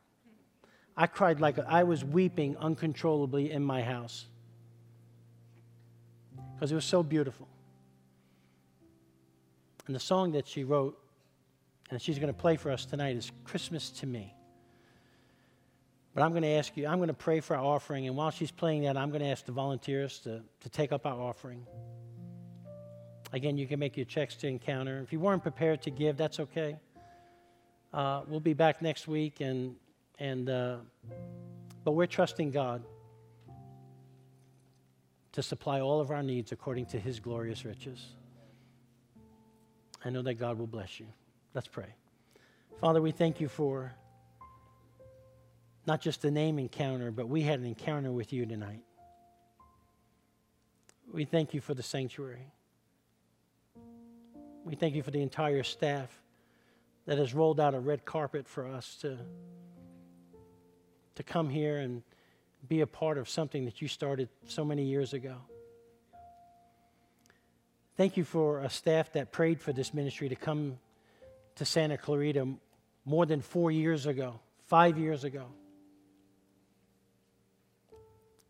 [0.96, 4.26] I cried like I was weeping uncontrollably in my house
[6.54, 7.48] because it was so beautiful.
[9.86, 10.98] And the song that she wrote,
[11.90, 14.32] and she's going to play for us tonight, is Christmas to Me.
[16.14, 18.30] But I'm going to ask you, I'm going to pray for our offering, and while
[18.30, 21.66] she's playing that, I'm going to ask the volunteers to, to take up our offering.
[23.34, 25.00] Again, you can make your checks to Encounter.
[25.00, 26.76] If you weren't prepared to give, that's okay.
[27.92, 29.74] Uh, we'll be back next week, and,
[30.20, 30.76] and uh,
[31.82, 32.84] but we're trusting God
[35.32, 38.06] to supply all of our needs according to his glorious riches.
[40.04, 41.06] I know that God will bless you.
[41.54, 41.92] Let's pray.
[42.80, 43.92] Father, we thank you for
[45.88, 48.84] not just the name encounter, but we had an encounter with you tonight.
[51.12, 52.52] We thank you for the sanctuary.
[54.64, 56.08] We thank you for the entire staff
[57.04, 59.18] that has rolled out a red carpet for us to,
[61.16, 62.02] to come here and
[62.66, 65.36] be a part of something that you started so many years ago.
[67.98, 70.78] Thank you for a staff that prayed for this ministry to come
[71.56, 72.48] to Santa Clarita
[73.04, 75.44] more than four years ago, five years ago.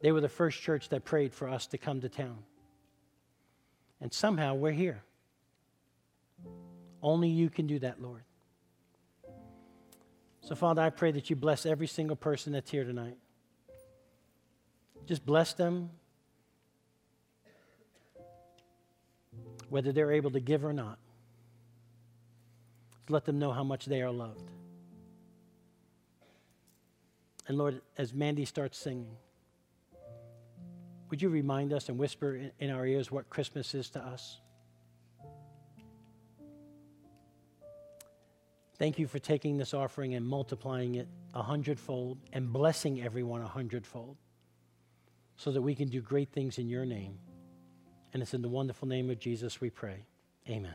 [0.01, 2.39] They were the first church that prayed for us to come to town.
[4.01, 5.03] And somehow we're here.
[7.05, 8.23] Only you can do that, Lord.
[10.41, 13.19] So, Father, I pray that you bless every single person that's here tonight.
[15.07, 15.91] Just bless them,
[19.69, 20.99] whether they're able to give or not.
[23.11, 24.51] Let them know how much they are loved.
[27.47, 29.15] And Lord, as Mandy starts singing,
[31.11, 34.41] would you remind us and whisper in, our ears what Christmas is to us?
[38.77, 43.47] Thank you for taking this offering and multiplying it a hundredfold and blessing everyone a
[43.47, 44.17] hundredfold
[45.37, 47.19] so that we can do great things in your name.
[48.13, 50.05] And it's in the wonderful name of Jesus we pray.
[50.49, 50.75] Amen.